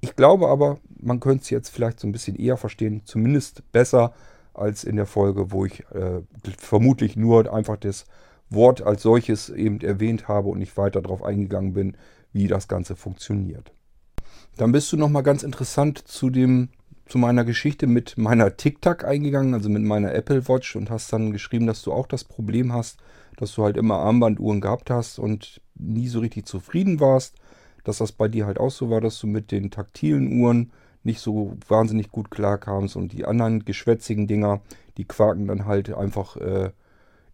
[0.01, 4.15] Ich glaube aber, man könnte es jetzt vielleicht so ein bisschen eher verstehen, zumindest besser
[4.59, 6.23] als in der Folge, wo ich äh,
[6.59, 8.07] vermutlich nur einfach das
[8.49, 11.97] Wort als solches eben erwähnt habe und nicht weiter darauf eingegangen bin,
[12.33, 13.73] wie das Ganze funktioniert.
[14.57, 16.69] Dann bist du nochmal ganz interessant zu dem
[17.07, 21.31] zu meiner Geschichte mit meiner TikTok eingegangen, also mit meiner Apple Watch und hast dann
[21.31, 22.99] geschrieben, dass du auch das Problem hast,
[23.37, 27.37] dass du halt immer Armbanduhren gehabt hast und nie so richtig zufrieden warst
[27.87, 30.73] dass das bei dir halt auch so war, dass du mit den taktilen Uhren
[31.07, 34.61] nicht so wahnsinnig gut klarkamst und die anderen geschwätzigen Dinger,
[34.99, 36.71] die quaken dann halt einfach äh,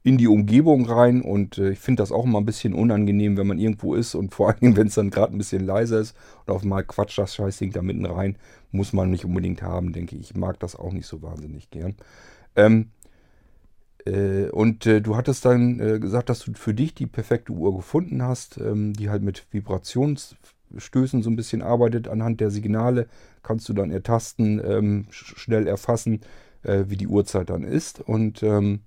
[0.04, 3.46] in die Umgebung rein und äh, ich finde das auch immer ein bisschen unangenehm, wenn
[3.46, 6.54] man irgendwo ist und vor allem, wenn es dann gerade ein bisschen leiser ist und
[6.54, 8.36] auf einmal quatscht das Scheißding da mitten rein,
[8.70, 10.30] muss man nicht unbedingt haben, denke ich.
[10.30, 11.94] Ich mag das auch nicht so wahnsinnig gern.
[12.56, 12.90] Ähm,
[14.04, 17.74] äh, und äh, du hattest dann äh, gesagt, dass du für dich die perfekte Uhr
[17.76, 19.38] gefunden hast, ähm, die halt mit
[20.72, 22.08] Vibrationsstößen so ein bisschen arbeitet.
[22.08, 23.06] Anhand der Signale
[23.42, 26.20] kannst du dann ertasten, ähm, schnell erfassen,
[26.62, 28.00] äh, wie die Uhrzeit dann ist.
[28.00, 28.80] Und ähm,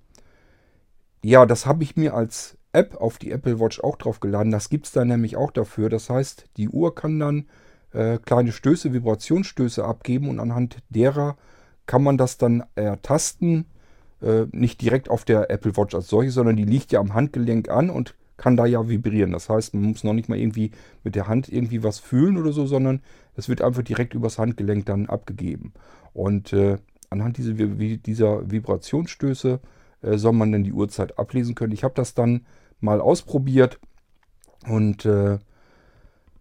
[1.22, 4.52] ja, das habe ich mir als App auf die Apple Watch auch drauf geladen.
[4.52, 5.88] Das gibt es dann nämlich auch dafür.
[5.88, 7.46] Das heißt, die Uhr kann dann
[7.92, 11.36] äh, kleine Stöße, Vibrationsstöße abgeben und anhand derer
[11.86, 13.66] kann man das dann ertasten
[14.20, 17.68] äh, nicht direkt auf der Apple Watch als solche, sondern die liegt ja am Handgelenk
[17.68, 19.32] an und kann da ja vibrieren.
[19.32, 20.70] Das heißt, man muss noch nicht mal irgendwie
[21.04, 23.00] mit der Hand irgendwie was fühlen oder so, sondern
[23.34, 25.72] es wird einfach direkt übers Handgelenk dann abgegeben.
[26.12, 26.78] Und äh,
[27.10, 29.60] anhand dieser, dieser Vibrationsstöße
[30.02, 31.72] äh, soll man dann die Uhrzeit ablesen können.
[31.72, 32.46] Ich habe das dann
[32.80, 33.78] mal ausprobiert
[34.68, 35.38] und äh,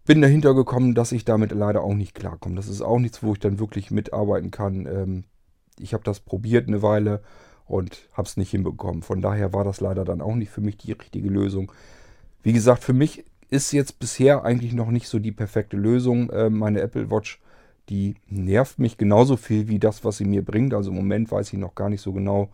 [0.06, 2.56] bin dahinter gekommen, dass ich damit leider auch nicht klarkomme.
[2.56, 4.86] Das ist auch nichts, wo ich dann wirklich mitarbeiten kann.
[4.86, 5.24] Ähm,
[5.80, 7.22] ich habe das probiert eine Weile
[7.66, 9.02] und habe es nicht hinbekommen.
[9.02, 11.72] Von daher war das leider dann auch nicht für mich die richtige Lösung.
[12.44, 16.30] Wie gesagt, für mich ist jetzt bisher eigentlich noch nicht so die perfekte Lösung.
[16.30, 17.42] Äh, meine Apple Watch,
[17.90, 20.74] die nervt mich genauso viel wie das, was sie mir bringt.
[20.74, 22.50] Also im Moment weiß ich noch gar nicht so genau,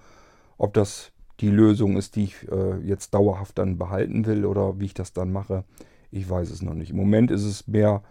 [0.57, 4.85] ob das die Lösung ist, die ich äh, jetzt dauerhaft dann behalten will oder wie
[4.85, 5.63] ich das dann mache.
[6.11, 6.91] Ich weiß es noch nicht.
[6.91, 8.03] Im Moment ist es mehr,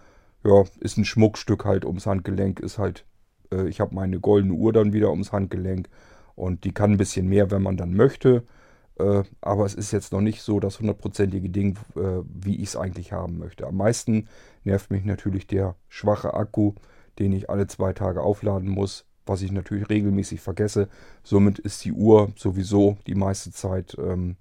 [0.44, 3.04] ja, ist ein Schmuckstück halt ums Handgelenk, ist halt,
[3.52, 5.88] äh, ich habe meine goldene Uhr dann wieder ums Handgelenk
[6.40, 8.44] und die kann ein bisschen mehr, wenn man dann möchte.
[8.98, 12.76] Äh, aber es ist jetzt noch nicht so das hundertprozentige Ding, äh, wie ich es
[12.76, 13.66] eigentlich haben möchte.
[13.66, 14.26] Am meisten
[14.64, 16.72] nervt mich natürlich der schwache Akku,
[17.18, 20.88] den ich alle zwei Tage aufladen muss, was ich natürlich regelmäßig vergesse.
[21.22, 24.36] Somit ist die Uhr sowieso die meiste Zeit ähm,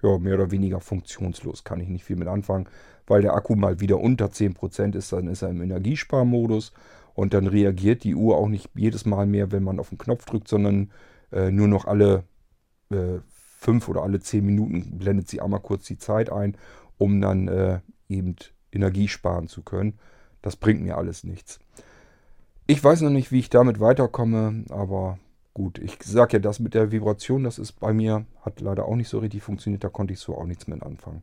[0.00, 1.64] ja, mehr oder weniger funktionslos.
[1.64, 2.68] Kann ich nicht viel mit anfangen,
[3.08, 6.72] weil der Akku mal wieder unter 10% ist, dann ist er im Energiesparmodus
[7.14, 10.24] und dann reagiert die Uhr auch nicht jedes Mal mehr, wenn man auf den Knopf
[10.24, 10.90] drückt, sondern
[11.32, 12.24] äh, nur noch alle
[12.90, 13.18] äh,
[13.62, 16.56] fünf oder alle zehn Minuten blendet sie einmal kurz die Zeit ein,
[16.98, 18.36] um dann äh, eben
[18.72, 19.98] Energie sparen zu können.
[20.42, 21.60] Das bringt mir alles nichts.
[22.66, 25.18] Ich weiß noch nicht, wie ich damit weiterkomme, aber
[25.54, 28.96] gut, ich sage ja, das mit der Vibration, das ist bei mir, hat leider auch
[28.96, 31.22] nicht so richtig funktioniert, da konnte ich so auch nichts mit anfangen.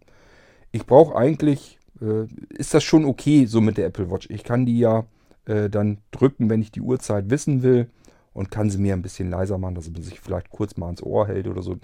[0.72, 4.30] Ich brauche eigentlich, äh, ist das schon okay so mit der Apple Watch.
[4.30, 5.06] Ich kann die ja
[5.45, 7.89] äh, dann drücken, wenn ich die Uhrzeit wissen will
[8.33, 11.03] und kann sie mir ein bisschen leiser machen, dass man sich vielleicht kurz mal ans
[11.03, 11.77] Ohr hält oder so,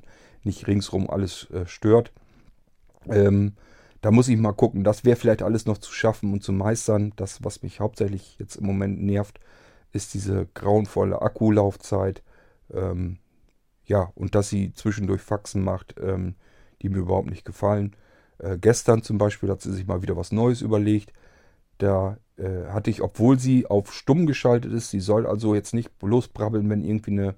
[0.43, 2.11] nicht ringsrum alles äh, stört.
[3.07, 3.53] Ähm,
[4.01, 4.83] da muss ich mal gucken.
[4.83, 7.13] Das wäre vielleicht alles noch zu schaffen und zu meistern.
[7.15, 9.39] Das, was mich hauptsächlich jetzt im Moment nervt,
[9.93, 12.21] ist diese grauenvolle Akkulaufzeit.
[12.71, 13.17] Ähm,
[13.85, 16.35] ja, und dass sie zwischendurch Faxen macht, ähm,
[16.81, 17.95] die mir überhaupt nicht gefallen.
[18.37, 21.13] Äh, gestern zum Beispiel hat sie sich mal wieder was Neues überlegt.
[21.77, 25.97] Da äh, hatte ich, obwohl sie auf stumm geschaltet ist, sie soll also jetzt nicht
[25.99, 27.35] bloß brabbeln, wenn irgendwie eine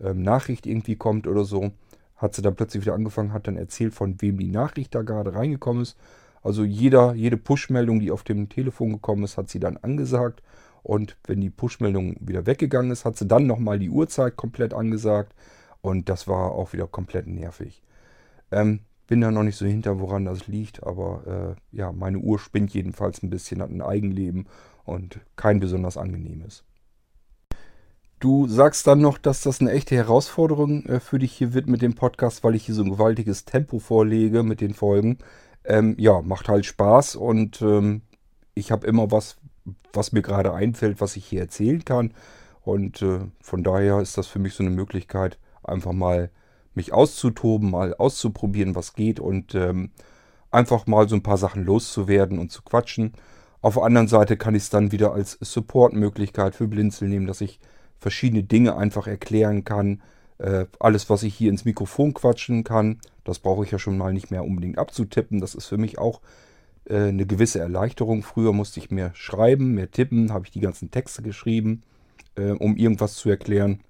[0.00, 1.72] ähm, Nachricht irgendwie kommt oder so,
[2.16, 5.34] hat sie dann plötzlich wieder angefangen, hat dann erzählt, von wem die Nachricht da gerade
[5.34, 5.96] reingekommen ist.
[6.42, 10.42] Also jeder, jede Push-Meldung, die auf dem Telefon gekommen ist, hat sie dann angesagt.
[10.82, 15.34] Und wenn die Push-Meldung wieder weggegangen ist, hat sie dann nochmal die Uhrzeit komplett angesagt.
[15.80, 17.82] Und das war auch wieder komplett nervig.
[18.50, 22.38] Ähm, bin da noch nicht so hinter, woran das liegt, aber äh, ja, meine Uhr
[22.38, 24.46] spinnt jedenfalls ein bisschen, hat ein Eigenleben
[24.84, 26.62] und kein besonders angenehmes.
[28.20, 31.82] Du sagst dann noch, dass das eine echte Herausforderung äh, für dich hier wird mit
[31.82, 35.18] dem Podcast, weil ich hier so ein gewaltiges Tempo vorlege mit den Folgen.
[35.64, 38.02] Ähm, ja, macht halt Spaß und ähm,
[38.54, 39.38] ich habe immer was,
[39.92, 42.12] was mir gerade einfällt, was ich hier erzählen kann.
[42.60, 46.30] Und äh, von daher ist das für mich so eine Möglichkeit, einfach mal
[46.74, 49.90] mich auszutoben, mal auszuprobieren, was geht und ähm,
[50.50, 53.12] einfach mal so ein paar Sachen loszuwerden und zu quatschen.
[53.60, 57.40] Auf der anderen Seite kann ich es dann wieder als Support-Möglichkeit für Blinzel nehmen, dass
[57.40, 57.58] ich
[57.98, 60.02] verschiedene Dinge einfach erklären kann.
[60.38, 64.12] Äh, alles, was ich hier ins Mikrofon quatschen kann, das brauche ich ja schon mal
[64.12, 65.40] nicht mehr unbedingt abzutippen.
[65.40, 66.20] Das ist für mich auch
[66.88, 68.22] äh, eine gewisse Erleichterung.
[68.22, 71.82] Früher musste ich mehr schreiben, mehr tippen, habe ich die ganzen Texte geschrieben,
[72.36, 73.80] äh, um irgendwas zu erklären.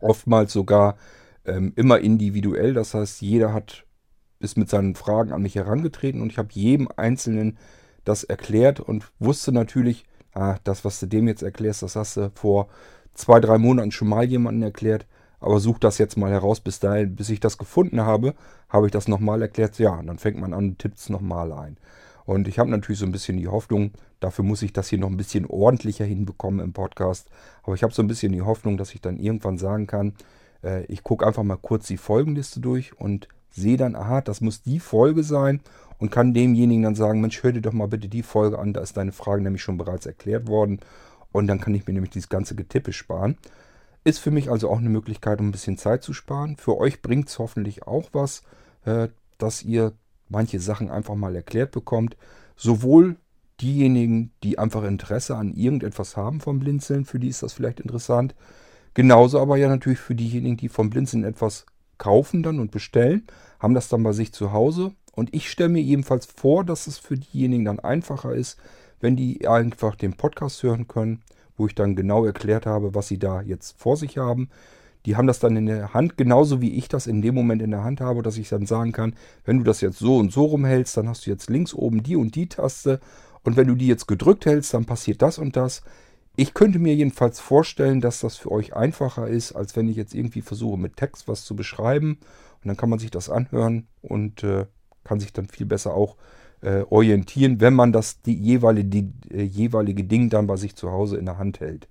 [0.00, 0.96] Oftmals sogar
[1.44, 2.74] ähm, immer individuell.
[2.74, 3.84] Das heißt, jeder hat
[4.40, 7.56] ist mit seinen Fragen an mich herangetreten und ich habe jedem Einzelnen
[8.04, 10.04] das erklärt und wusste natürlich,
[10.34, 12.68] ah, das, was du dem jetzt erklärst, das hast du vor
[13.14, 15.06] zwei, drei Monaten schon mal jemandem erklärt.
[15.40, 16.60] Aber such das jetzt mal heraus.
[16.60, 18.34] Bis dahin, bis ich das gefunden habe,
[18.70, 19.78] habe ich das nochmal erklärt.
[19.78, 21.76] Ja, und dann fängt man an, tippt es nochmal ein.
[22.24, 25.10] Und ich habe natürlich so ein bisschen die Hoffnung, dafür muss ich das hier noch
[25.10, 27.28] ein bisschen ordentlicher hinbekommen im Podcast.
[27.62, 30.14] Aber ich habe so ein bisschen die Hoffnung, dass ich dann irgendwann sagen kann,
[30.64, 34.62] äh, ich gucke einfach mal kurz die Folgenliste durch und sehe dann, aha, das muss
[34.62, 35.60] die Folge sein
[35.98, 38.80] und kann demjenigen dann sagen, Mensch, hör dir doch mal bitte die Folge an, da
[38.80, 40.80] ist deine Frage nämlich schon bereits erklärt worden.
[41.32, 43.36] Und dann kann ich mir nämlich dieses ganze Getippe sparen.
[44.04, 46.56] Ist für mich also auch eine Möglichkeit, um ein bisschen Zeit zu sparen.
[46.56, 48.42] Für euch bringt es hoffentlich auch was,
[48.84, 49.92] äh, dass ihr
[50.28, 52.16] manche Sachen einfach mal erklärt bekommt.
[52.56, 53.16] Sowohl
[53.60, 58.34] diejenigen, die einfach Interesse an irgendetwas haben vom Blinzeln, für die ist das vielleicht interessant.
[58.94, 61.66] Genauso aber ja natürlich für diejenigen, die vom Blinzeln etwas
[61.98, 63.26] kaufen dann und bestellen,
[63.58, 64.92] haben das dann bei sich zu Hause.
[65.14, 68.58] Und ich stelle mir ebenfalls vor, dass es für diejenigen dann einfacher ist,
[69.00, 71.22] wenn die einfach den Podcast hören können,
[71.56, 74.48] wo ich dann genau erklärt habe, was sie da jetzt vor sich haben.
[75.06, 77.70] Die haben das dann in der Hand, genauso wie ich das in dem Moment in
[77.70, 80.46] der Hand habe, dass ich dann sagen kann, wenn du das jetzt so und so
[80.46, 83.00] rumhältst, dann hast du jetzt links oben die und die Taste.
[83.42, 85.82] Und wenn du die jetzt gedrückt hältst, dann passiert das und das.
[86.36, 90.14] Ich könnte mir jedenfalls vorstellen, dass das für euch einfacher ist, als wenn ich jetzt
[90.14, 92.18] irgendwie versuche, mit Text was zu beschreiben.
[92.62, 94.66] Und dann kann man sich das anhören und äh,
[95.04, 96.16] kann sich dann viel besser auch
[96.62, 100.90] äh, orientieren, wenn man das die jeweilige, die, äh, jeweilige Ding dann bei sich zu
[100.90, 101.88] Hause in der Hand hält.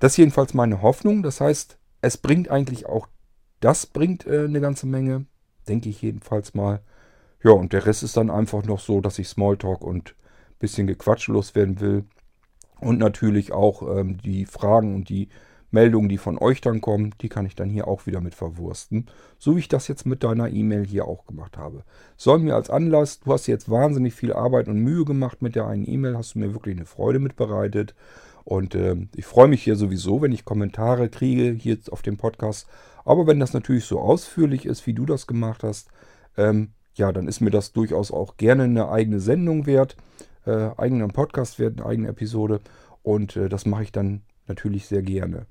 [0.00, 1.22] Das ist jedenfalls meine Hoffnung.
[1.22, 3.08] Das heißt, es bringt eigentlich auch,
[3.60, 5.26] das bringt äh, eine ganze Menge,
[5.68, 6.80] denke ich jedenfalls mal.
[7.44, 10.86] Ja, und der Rest ist dann einfach noch so, dass ich Smalltalk und ein bisschen
[10.86, 12.04] Gequatsch loswerden will.
[12.80, 15.28] Und natürlich auch ähm, die Fragen und die
[15.70, 19.06] Meldungen, die von euch dann kommen, die kann ich dann hier auch wieder mit verwursten.
[19.38, 21.84] So wie ich das jetzt mit deiner E-Mail hier auch gemacht habe.
[22.16, 25.66] Soll mir als Anlass, du hast jetzt wahnsinnig viel Arbeit und Mühe gemacht mit der
[25.66, 27.94] einen E-Mail, hast du mir wirklich eine Freude mitbereitet.
[28.44, 32.66] Und äh, ich freue mich hier sowieso, wenn ich Kommentare kriege hier auf dem Podcast.
[33.04, 35.88] Aber wenn das natürlich so ausführlich ist, wie du das gemacht hast,
[36.38, 39.96] ähm, ja, dann ist mir das durchaus auch gerne eine eigene Sendung wert,
[40.46, 42.60] äh, eigenen Podcast wert, eine eigene Episode.
[43.02, 45.46] Und äh, das mache ich dann natürlich sehr gerne.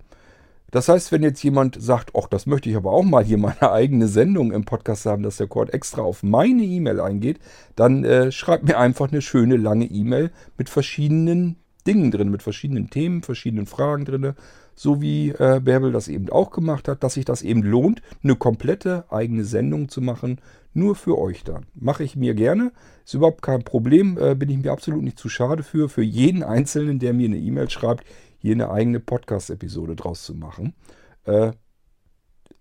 [0.72, 3.72] Das heißt, wenn jetzt jemand sagt, ach, das möchte ich aber auch mal hier meine
[3.72, 7.40] eigene Sendung im Podcast haben, dass der Code extra auf meine E-Mail eingeht,
[7.76, 12.90] dann äh, schreibt mir einfach eine schöne lange E-Mail mit verschiedenen Dingen drin, mit verschiedenen
[12.90, 14.34] Themen, verschiedenen Fragen drin,
[14.78, 18.36] so wie äh, Bärbel das eben auch gemacht hat, dass sich das eben lohnt, eine
[18.36, 20.40] komplette eigene Sendung zu machen,
[20.72, 21.66] nur für euch dann.
[21.74, 22.72] Mache ich mir gerne,
[23.04, 26.44] ist überhaupt kein Problem, äh, bin ich mir absolut nicht zu schade für, für jeden
[26.44, 28.06] Einzelnen, der mir eine E-Mail schreibt,
[28.38, 30.76] hier eine eigene Podcast-Episode draus zu machen.
[31.24, 31.54] Äh,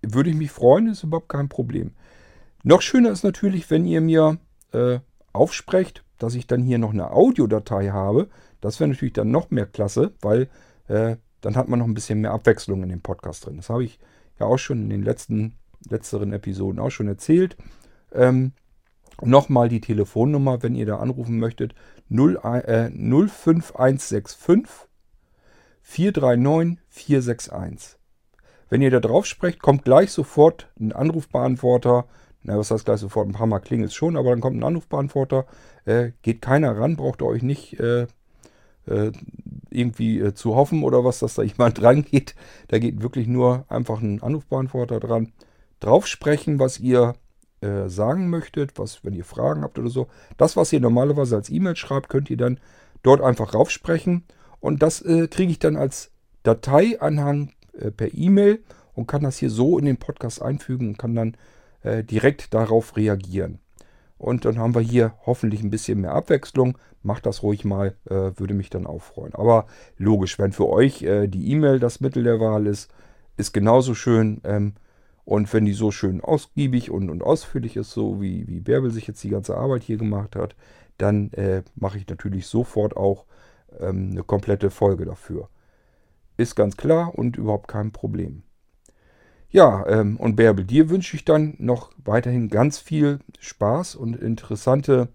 [0.01, 1.93] würde ich mich freuen, ist überhaupt kein Problem.
[2.63, 4.39] Noch schöner ist natürlich, wenn ihr mir
[4.73, 5.01] äh,
[5.35, 8.31] aufsprecht, dass ich dann hier noch eine Audiodatei habe.
[8.63, 10.49] Das wäre natürlich dann noch mehr klasse, weil
[10.89, 13.57] äh, dann hat man noch ein bisschen mehr Abwechslung in dem Podcast drin.
[13.57, 13.99] Das habe ich
[14.39, 15.55] ja auch schon in den letzten,
[15.89, 17.57] letzteren Episoden auch schon erzählt.
[18.13, 18.53] Ähm,
[19.23, 21.75] Nochmal die Telefonnummer, wenn ihr da anrufen möchtet.
[22.09, 24.89] 0, äh, 05165
[25.83, 27.99] 439 461.
[28.69, 32.07] Wenn ihr da drauf sprecht, kommt gleich sofort ein Anrufbeantworter.
[32.43, 33.29] Na, was heißt gleich sofort?
[33.29, 35.47] Ein paar Mal klingelt es schon, aber dann kommt ein Anrufbeantworter.
[35.85, 38.07] Äh, geht keiner ran, braucht ihr euch nicht äh,
[38.87, 39.13] äh,
[39.71, 42.35] irgendwie äh, zu hoffen oder was, dass da jemand dran geht.
[42.69, 45.33] Da geht wirklich nur einfach ein Anrufbeantworter dran.
[45.81, 47.15] Drauf sprechen, was ihr
[47.61, 50.09] äh, sagen möchtet, was, wenn ihr Fragen habt oder so.
[50.37, 52.61] Das, was ihr normalerweise als E-Mail schreibt, könnt ihr dann
[53.03, 54.25] dort einfach raufsprechen.
[54.61, 56.13] Und das äh, kriege ich dann als
[56.43, 58.63] Dateianhang äh, per E-Mail
[58.95, 61.37] und kann das hier so in den Podcast einfügen und kann dann
[61.85, 63.61] direkt darauf reagieren.
[64.19, 66.79] Und dann haben wir hier hoffentlich ein bisschen mehr Abwechslung.
[67.03, 69.35] Macht das ruhig mal, äh, würde mich dann auch freuen.
[69.35, 69.67] Aber
[69.99, 72.91] logisch, wenn für euch äh, die E-Mail das Mittel der Wahl ist,
[73.37, 74.41] ist genauso schön.
[74.45, 74.75] Ähm,
[75.25, 79.07] und wenn die so schön ausgiebig und, und ausführlich ist, so wie, wie Bärbel sich
[79.07, 80.55] jetzt die ganze Arbeit hier gemacht hat,
[80.99, 83.27] dann äh, mache ich natürlich sofort auch
[83.81, 85.49] ähm, eine komplette Folge dafür.
[86.37, 88.45] Ist ganz klar und überhaupt kein Problem.
[89.51, 95.09] Ja, ähm, und Bärbel, dir wünsche ich dann noch weiterhin ganz viel Spaß und interessante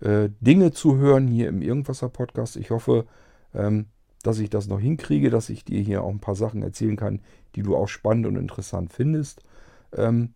[0.00, 2.56] äh, Dinge zu hören hier im Irgendwasser Podcast.
[2.56, 3.06] Ich hoffe,
[3.54, 3.86] ähm,
[4.22, 7.20] dass ich das noch hinkriege, dass ich dir hier auch ein paar Sachen erzählen kann,
[7.54, 9.42] die du auch spannend und interessant findest.
[9.96, 10.34] Ähm,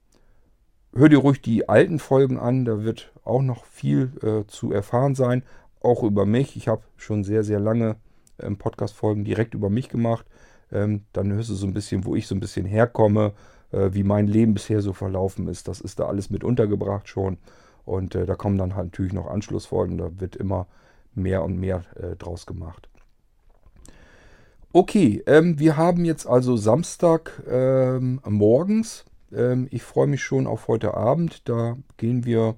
[0.94, 5.14] hör dir ruhig die alten Folgen an, da wird auch noch viel äh, zu erfahren
[5.14, 5.42] sein,
[5.80, 6.56] auch über mich.
[6.56, 7.96] Ich habe schon sehr, sehr lange
[8.40, 10.26] ähm, Podcast-Folgen direkt über mich gemacht.
[10.72, 13.32] Ähm, dann hörst du so ein bisschen, wo ich so ein bisschen herkomme,
[13.72, 15.68] äh, wie mein Leben bisher so verlaufen ist.
[15.68, 17.38] Das ist da alles mit untergebracht schon.
[17.84, 19.98] Und äh, da kommen dann halt natürlich noch Anschlussfolgen.
[19.98, 20.66] Da wird immer
[21.14, 22.88] mehr und mehr äh, draus gemacht.
[24.72, 29.04] Okay, ähm, wir haben jetzt also Samstag ähm, morgens.
[29.32, 31.48] Ähm, ich freue mich schon auf heute Abend.
[31.48, 32.56] Da gehen wir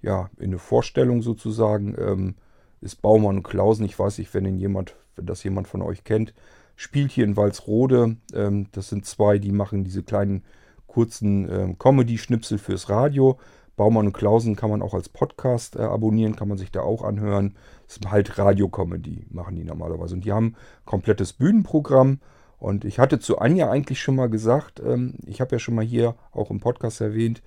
[0.00, 1.94] ja in eine Vorstellung sozusagen.
[1.98, 2.34] Ähm,
[2.80, 3.84] ist Baumann und Klausen.
[3.84, 6.32] Ich weiß nicht, wenn, ihn jemand, wenn das jemand von euch kennt.
[6.80, 8.18] Spielt hier in Walsrode.
[8.32, 10.44] Ähm, das sind zwei, die machen diese kleinen
[10.86, 13.36] kurzen ähm, Comedy-Schnipsel fürs Radio.
[13.74, 17.02] Baumann und Klausen kann man auch als Podcast äh, abonnieren, kann man sich da auch
[17.02, 17.56] anhören.
[17.88, 20.14] Das ist halt Radio-Comedy, machen die normalerweise.
[20.14, 20.54] Und die haben
[20.84, 22.20] komplettes Bühnenprogramm.
[22.60, 25.84] Und ich hatte zu Anja eigentlich schon mal gesagt, ähm, ich habe ja schon mal
[25.84, 27.42] hier auch im Podcast erwähnt,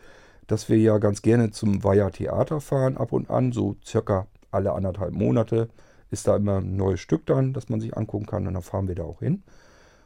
[0.48, 4.74] dass wir ja ganz gerne zum Weiher Theater fahren ab und an, so circa alle
[4.74, 5.70] anderthalb Monate
[6.12, 8.88] ist da immer ein neues Stück dann, das man sich angucken kann und dann fahren
[8.88, 9.44] wir da auch hin.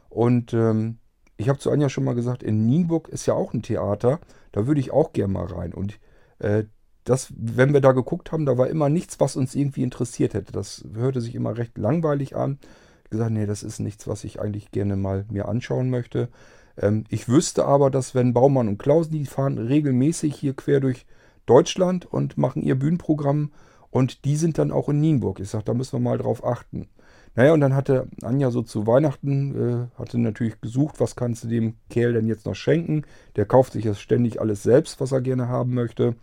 [0.08, 0.98] Und ähm,
[1.36, 4.20] ich habe zu Anja schon mal gesagt, in Nienburg ist ja auch ein Theater,
[4.52, 5.74] da würde ich auch gerne mal rein.
[5.74, 5.98] Und
[6.38, 6.64] äh,
[7.04, 10.52] das, wenn wir da geguckt haben, da war immer nichts, was uns irgendwie interessiert hätte.
[10.52, 12.58] Das hörte sich immer recht langweilig an.
[13.04, 16.28] Ich gesagt, nee, das ist nichts, was ich eigentlich gerne mal mir anschauen möchte.
[16.76, 21.06] Ähm, ich wüsste aber, dass wenn Baumann und Klausen, die fahren regelmäßig hier quer durch
[21.46, 23.52] Deutschland und machen ihr Bühnenprogramm
[23.96, 25.40] und die sind dann auch in Nienburg.
[25.40, 26.86] Ich sage, da müssen wir mal drauf achten.
[27.34, 31.48] Naja, und dann hatte Anja so zu Weihnachten, äh, hatte natürlich gesucht, was kannst du
[31.48, 33.04] dem Kerl denn jetzt noch schenken.
[33.36, 36.14] Der kauft sich jetzt ständig alles selbst, was er gerne haben möchte.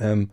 [0.00, 0.30] Ähm,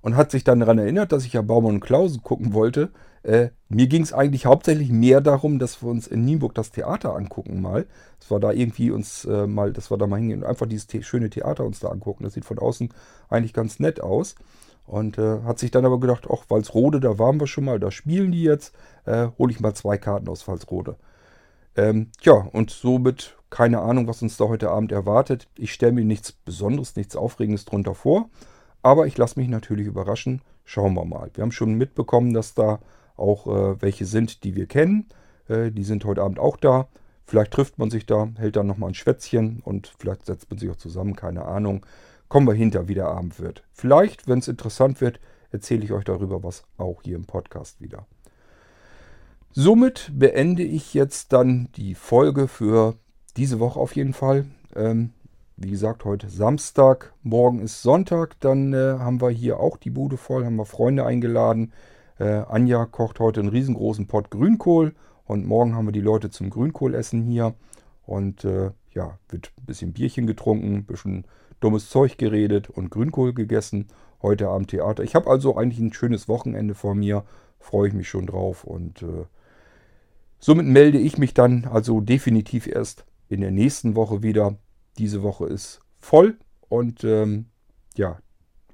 [0.00, 2.90] und hat sich dann daran erinnert, dass ich ja Baumann und Klausen gucken wollte.
[3.22, 7.14] Äh, mir ging es eigentlich hauptsächlich mehr darum, dass wir uns in Nienburg das Theater
[7.14, 7.86] angucken mal.
[8.18, 10.88] Das war da irgendwie uns äh, mal, dass wir da mal hingehen und einfach dieses
[11.06, 12.24] schöne Theater uns da angucken.
[12.24, 12.88] Das sieht von außen
[13.28, 14.34] eigentlich ganz nett aus.
[14.88, 17.90] Und äh, hat sich dann aber gedacht, ach, Walsrode, da waren wir schon mal, da
[17.90, 18.74] spielen die jetzt,
[19.04, 20.96] äh, hole ich mal zwei Karten aus Walsrode.
[21.76, 25.46] Ähm, tja, und somit keine Ahnung, was uns da heute Abend erwartet.
[25.56, 28.30] Ich stelle mir nichts Besonderes, nichts Aufregendes drunter vor,
[28.82, 30.40] aber ich lasse mich natürlich überraschen.
[30.64, 31.30] Schauen wir mal.
[31.34, 32.80] Wir haben schon mitbekommen, dass da
[33.16, 35.06] auch äh, welche sind, die wir kennen.
[35.48, 36.88] Äh, die sind heute Abend auch da.
[37.26, 40.70] Vielleicht trifft man sich da, hält dann nochmal ein Schwätzchen und vielleicht setzt man sich
[40.70, 41.84] auch zusammen, keine Ahnung
[42.28, 43.64] kommen wir hinter, wie der Abend wird.
[43.72, 45.20] Vielleicht, wenn es interessant wird,
[45.50, 48.06] erzähle ich euch darüber was auch hier im Podcast wieder.
[49.52, 52.94] Somit beende ich jetzt dann die Folge für
[53.36, 54.46] diese Woche auf jeden Fall.
[54.76, 55.10] Ähm,
[55.56, 60.16] wie gesagt, heute Samstag, morgen ist Sonntag, dann äh, haben wir hier auch die Bude
[60.16, 61.72] voll, haben wir Freunde eingeladen.
[62.18, 66.50] Äh, Anja kocht heute einen riesengroßen Pott Grünkohl und morgen haben wir die Leute zum
[66.50, 67.54] Grünkohlessen hier.
[68.06, 71.24] Und äh, ja, wird ein bisschen Bierchen getrunken, ein bisschen
[71.60, 73.88] dummes Zeug geredet und Grünkohl gegessen.
[74.22, 75.04] Heute Abend Theater.
[75.04, 77.24] Ich habe also eigentlich ein schönes Wochenende vor mir.
[77.60, 78.64] Freue ich mich schon drauf.
[78.64, 79.24] Und äh,
[80.38, 84.56] somit melde ich mich dann also definitiv erst in der nächsten Woche wieder.
[84.98, 86.38] Diese Woche ist voll.
[86.68, 87.46] Und ähm,
[87.96, 88.18] ja,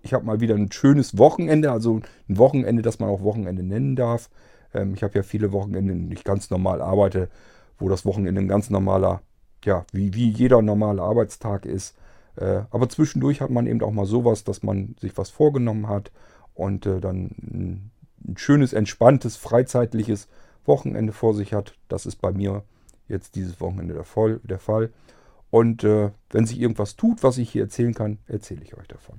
[0.03, 1.72] ich habe mal wieder ein schönes Wochenende.
[1.72, 4.30] Also ein Wochenende, das man auch Wochenende nennen darf.
[4.72, 7.28] Ähm, ich habe ja viele Wochenende, nicht ganz normal arbeite,
[7.78, 9.22] wo das Wochenende ein ganz normaler,
[9.64, 11.97] ja, wie, wie jeder normale Arbeitstag ist.
[12.37, 16.11] Äh, aber zwischendurch hat man eben auch mal sowas, dass man sich was vorgenommen hat
[16.55, 17.91] und äh, dann ein,
[18.37, 20.28] schönes, entspanntes, freizeitliches
[20.64, 21.74] Wochenende vor sich hat.
[21.89, 22.62] Das ist bei mir
[23.07, 24.91] jetzt dieses Wochenende der Fall.
[25.51, 29.18] Und äh, wenn sich irgendwas tut, was ich hier erzählen kann, erzähle ich euch davon.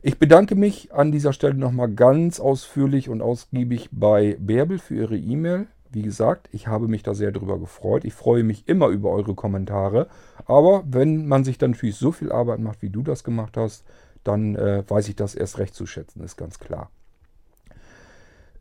[0.00, 5.18] Ich bedanke mich an dieser Stelle nochmal ganz ausführlich und ausgiebig bei Bärbel für ihre
[5.18, 5.66] E-Mail.
[5.90, 8.04] Wie gesagt, ich habe mich da sehr drüber gefreut.
[8.04, 10.08] Ich freue mich immer über eure Kommentare.
[10.46, 13.84] Aber wenn man sich dann natürlich so viel Arbeit macht, wie du das gemacht hast,
[14.24, 16.90] dann äh, weiß ich das erst recht zu schätzen, ist ganz klar.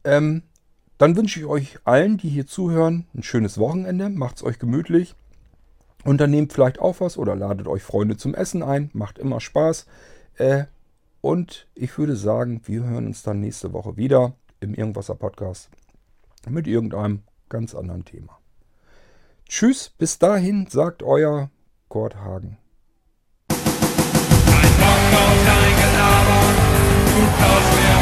[0.03, 0.43] Ähm,
[0.97, 4.09] dann wünsche ich euch allen, die hier zuhören, ein schönes Wochenende.
[4.09, 5.15] Macht es euch gemütlich.
[6.05, 8.89] Unternehmt vielleicht auch was oder ladet euch Freunde zum Essen ein.
[8.93, 9.85] Macht immer Spaß.
[10.37, 10.65] Äh,
[11.19, 15.69] Und ich würde sagen, wir hören uns dann nächste Woche wieder im Irgendwasser Podcast
[16.49, 18.37] mit irgendeinem ganz anderen Thema.
[19.47, 21.49] Tschüss, bis dahin, sagt euer
[21.87, 22.57] Kurt Hagen.
[23.49, 23.59] Kein
[24.79, 26.41] Bock auf dein Gelaber,
[27.15, 27.96] du